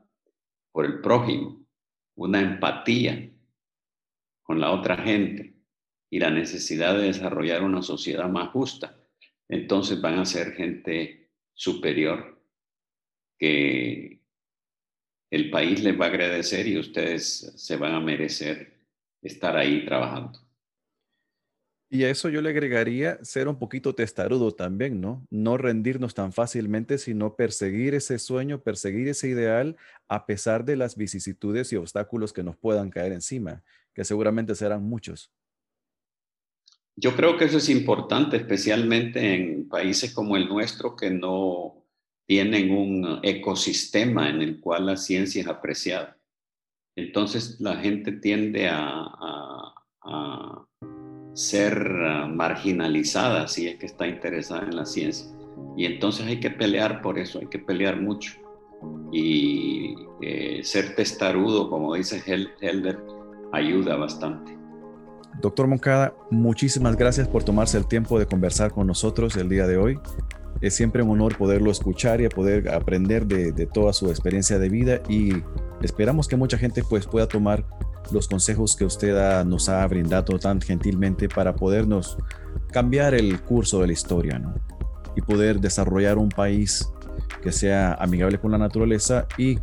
por 0.71 0.85
el 0.85 1.01
prójimo, 1.01 1.67
una 2.15 2.39
empatía 2.39 3.33
con 4.43 4.61
la 4.61 4.71
otra 4.71 4.95
gente 4.95 5.57
y 6.09 6.19
la 6.19 6.29
necesidad 6.29 6.95
de 6.95 7.07
desarrollar 7.07 7.63
una 7.65 7.81
sociedad 7.81 8.29
más 8.29 8.51
justa, 8.51 9.01
entonces 9.49 10.01
van 10.01 10.19
a 10.19 10.25
ser 10.25 10.53
gente 10.53 11.29
superior 11.53 12.41
que 13.37 14.19
el 15.31 15.49
país 15.49 15.83
les 15.83 15.99
va 15.99 16.05
a 16.05 16.09
agradecer 16.09 16.67
y 16.67 16.79
ustedes 16.79 17.53
se 17.55 17.75
van 17.77 17.93
a 17.93 17.99
merecer 17.99 18.73
estar 19.21 19.57
ahí 19.57 19.85
trabajando. 19.85 20.39
Y 21.89 22.03
a 22.03 22.09
eso 22.09 22.29
yo 22.29 22.41
le 22.41 22.49
agregaría 22.49 23.23
ser 23.23 23.47
un 23.47 23.59
poquito 23.59 23.93
testarudo 23.93 24.51
también, 24.51 24.99
¿no? 24.99 25.25
No 25.29 25.55
rendirnos 25.57 26.13
tan 26.15 26.33
fácilmente, 26.33 26.97
sino 26.97 27.35
perseguir 27.35 27.93
ese 27.93 28.17
sueño, 28.17 28.61
perseguir 28.63 29.07
ese 29.07 29.29
ideal 29.29 29.77
a 30.07 30.25
pesar 30.25 30.65
de 30.65 30.77
las 30.77 30.97
vicisitudes 30.97 31.71
y 31.71 31.75
obstáculos 31.75 32.33
que 32.33 32.43
nos 32.43 32.57
puedan 32.57 32.89
caer 32.89 33.13
encima, 33.13 33.63
que 33.93 34.03
seguramente 34.03 34.55
serán 34.55 34.83
muchos. 34.83 35.31
Yo 36.97 37.15
creo 37.15 37.37
que 37.37 37.45
eso 37.45 37.57
es 37.57 37.69
importante, 37.69 38.37
especialmente 38.37 39.35
en 39.35 39.67
países 39.67 40.13
como 40.13 40.37
el 40.37 40.47
nuestro 40.47 40.95
que 40.95 41.11
no 41.11 41.83
tienen 42.25 42.71
un 42.71 43.19
ecosistema 43.21 44.29
en 44.29 44.41
el 44.41 44.59
cual 44.59 44.85
la 44.85 44.97
ciencia 44.97 45.41
es 45.41 45.47
apreciada. 45.47 46.17
Entonces 46.95 47.59
la 47.59 47.75
gente 47.75 48.13
tiende 48.13 48.69
a, 48.69 49.01
ser 51.33 51.89
marginalizada 52.29 53.49
si 53.49 53.67
es 53.67 53.75
que 53.75 53.87
está 53.87 54.07
interesada 54.07 54.63
en 54.63 54.77
la 54.77 54.85
ciencia. 54.85 55.27
Y 55.75 55.83
entonces 55.83 56.25
hay 56.25 56.39
que 56.39 56.49
pelear 56.49 57.01
por 57.01 57.19
eso, 57.19 57.39
hay 57.39 57.47
que 57.47 57.59
pelear 57.59 57.99
mucho. 57.99 58.31
Y 59.11 59.95
eh, 60.21 60.61
ser 60.63 60.95
testarudo, 60.95 61.69
como 61.69 61.93
dice 61.95 62.23
Helder, 62.25 63.03
ayuda 63.51 63.97
bastante. 63.97 64.55
Doctor 65.41 65.67
Moncada, 65.67 66.13
muchísimas 66.31 66.95
gracias 66.95 67.27
por 67.27 67.43
tomarse 67.43 67.77
el 67.77 67.87
tiempo 67.87 68.17
de 68.17 68.25
conversar 68.25 68.71
con 68.71 68.87
nosotros 68.87 69.35
el 69.35 69.49
día 69.49 69.67
de 69.67 69.77
hoy. 69.77 69.99
Es 70.61 70.73
siempre 70.73 71.03
un 71.03 71.11
honor 71.11 71.37
poderlo 71.37 71.71
escuchar 71.71 72.21
y 72.21 72.29
poder 72.29 72.69
aprender 72.69 73.25
de, 73.27 73.65
toda 73.67 73.91
su 73.93 74.09
experiencia 74.09 74.57
de 74.57 74.69
vida 74.69 75.01
y 75.09 75.33
esperamos 75.81 76.27
que 76.27 76.37
mucha 76.37 76.57
gente 76.57 76.83
pues, 76.89 77.05
pueda 77.05 77.27
tomar 77.27 77.65
los 78.11 78.27
consejos 78.27 78.75
que 78.75 78.85
usted 78.85 79.43
nos 79.45 79.67
ha 79.67 79.85
brindado 79.87 80.39
tan 80.39 80.61
gentilmente 80.61 81.27
para 81.27 81.55
podernos 81.55 82.17
cambiar 82.71 83.13
el 83.13 83.41
curso 83.41 83.81
de 83.81 83.87
la 83.87 83.93
historia 83.93 84.41
y 85.15 85.21
poder 85.21 85.59
desarrollar 85.59 86.17
un 86.17 86.29
país 86.29 86.89
que 87.41 87.51
sea 87.51 87.93
amigable 87.95 88.39
con 88.39 88.51
la 88.51 88.57
naturaleza 88.57 89.27
y 89.37 89.59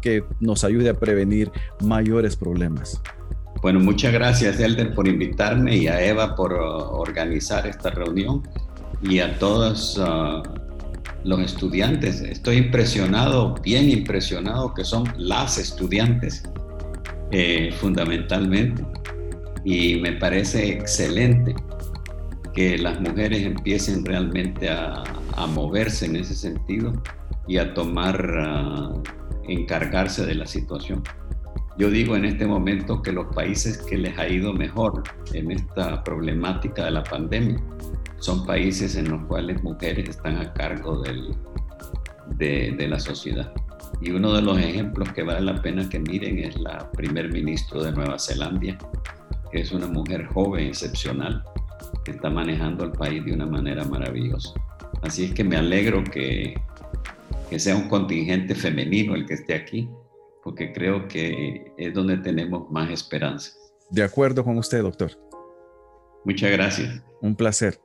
que 0.00 0.24
nos 0.40 0.64
ayude 0.64 0.90
a 0.90 0.94
prevenir 0.94 1.50
mayores 1.80 2.36
problemas. 2.36 3.02
Bueno, 3.62 3.78
muchas 3.78 4.14
gracias, 4.14 4.58
Elder, 4.58 4.94
por 4.94 5.06
invitarme 5.06 5.76
y 5.76 5.86
a 5.86 6.02
Eva 6.02 6.34
por 6.34 6.54
uh, 6.54 6.96
organizar 6.96 7.66
esta 7.66 7.90
reunión 7.90 8.42
y 9.02 9.18
a 9.18 9.38
todos 9.38 9.98
uh, 9.98 10.42
los 11.24 11.40
estudiantes. 11.40 12.22
Estoy 12.22 12.56
impresionado, 12.56 13.54
bien 13.62 13.90
impresionado, 13.90 14.72
que 14.72 14.82
son 14.82 15.04
las 15.18 15.58
estudiantes 15.58 16.42
eh, 17.32 17.70
fundamentalmente. 17.78 18.82
Y 19.62 19.96
me 19.96 20.12
parece 20.12 20.70
excelente 20.70 21.54
que 22.54 22.78
las 22.78 22.98
mujeres 22.98 23.42
empiecen 23.42 24.06
realmente 24.06 24.70
a, 24.70 25.04
moverse 25.54 26.04
en 26.04 26.16
ese 26.16 26.34
sentido 26.34 26.92
y 27.48 27.56
a 27.56 27.72
tomar, 27.72 28.22
uh, 28.22 29.02
encargarse 29.48 30.26
de 30.26 30.34
la 30.34 30.46
situación. 30.46 31.02
Yo 31.78 31.88
digo 31.90 32.16
en 32.16 32.24
este 32.24 32.46
momento 32.46 33.00
que 33.00 33.12
los 33.12 33.34
países 33.34 33.78
que 33.78 33.96
les 33.96 34.18
ha 34.18 34.28
ido 34.28 34.52
mejor 34.52 35.02
en 35.32 35.50
esta 35.50 36.02
problemática 36.04 36.84
de 36.84 36.90
la 36.90 37.04
pandemia 37.04 37.58
son 38.18 38.44
países 38.44 38.96
en 38.96 39.08
los 39.08 39.22
cuales 39.26 39.62
mujeres 39.62 40.08
están 40.08 40.36
a 40.36 40.52
cargo 40.52 41.00
del, 41.02 41.34
de, 42.36 42.86
la 42.88 42.98
sociedad. 42.98 43.52
Y 44.00 44.10
uno 44.10 44.32
de 44.32 44.42
los 44.42 44.58
ejemplos 44.58 45.10
que 45.12 45.22
vale 45.22 45.40
la 45.40 45.60
pena 45.62 45.88
que 45.88 45.98
miren 45.98 46.38
es 46.38 46.58
la 46.60 46.90
primer 46.92 47.32
ministro 47.32 47.82
de 47.82 47.92
Nueva 47.92 48.18
Zelanda, 48.18 48.76
que 49.50 49.60
es 49.60 49.72
una 49.72 49.86
mujer 49.86 50.26
joven, 50.26 50.68
excepcional, 50.68 51.42
que 52.04 52.12
está 52.12 52.30
manejando 52.30 52.84
el 52.84 52.92
país 52.92 53.24
de 53.24 53.32
una 53.32 53.46
manera 53.46 53.84
maravillosa. 53.84 54.52
Así 55.02 55.24
es 55.24 55.32
que 55.32 55.44
me 55.44 55.56
alegro 55.56 56.04
que, 56.04 56.54
que 57.48 57.58
sea 57.58 57.74
un 57.74 57.88
contingente 57.88 58.54
femenino 58.54 59.14
el 59.14 59.24
que 59.24 59.34
esté 59.34 59.54
aquí 59.54 59.88
porque 60.50 60.72
creo 60.72 61.06
que 61.06 61.72
es 61.78 61.94
donde 61.94 62.16
tenemos 62.16 62.68
más 62.72 62.90
esperanza. 62.90 63.52
De 63.88 64.02
acuerdo 64.02 64.42
con 64.42 64.58
usted, 64.58 64.82
doctor. 64.82 65.12
Muchas 66.24 66.50
gracias. 66.50 67.04
Un 67.22 67.36
placer. 67.36 67.80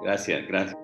Gracias, 0.00 0.46
gracias. 0.46 0.78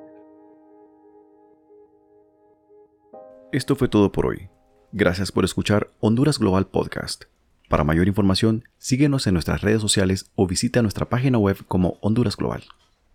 Esto 3.52 3.76
fue 3.76 3.86
todo 3.86 4.10
por 4.10 4.26
hoy. 4.26 4.48
Gracias 4.90 5.30
por 5.30 5.44
escuchar 5.44 5.92
Honduras 6.00 6.40
Global 6.40 6.66
Podcast. 6.66 7.26
Para 7.68 7.84
mayor 7.84 8.08
información, 8.08 8.64
síguenos 8.76 9.28
en 9.28 9.34
nuestras 9.34 9.60
redes 9.60 9.80
sociales 9.80 10.32
o 10.34 10.48
visita 10.48 10.82
nuestra 10.82 11.08
página 11.08 11.38
web 11.38 11.58
como 11.68 11.98
Honduras 12.00 12.36
Global. 12.36 12.64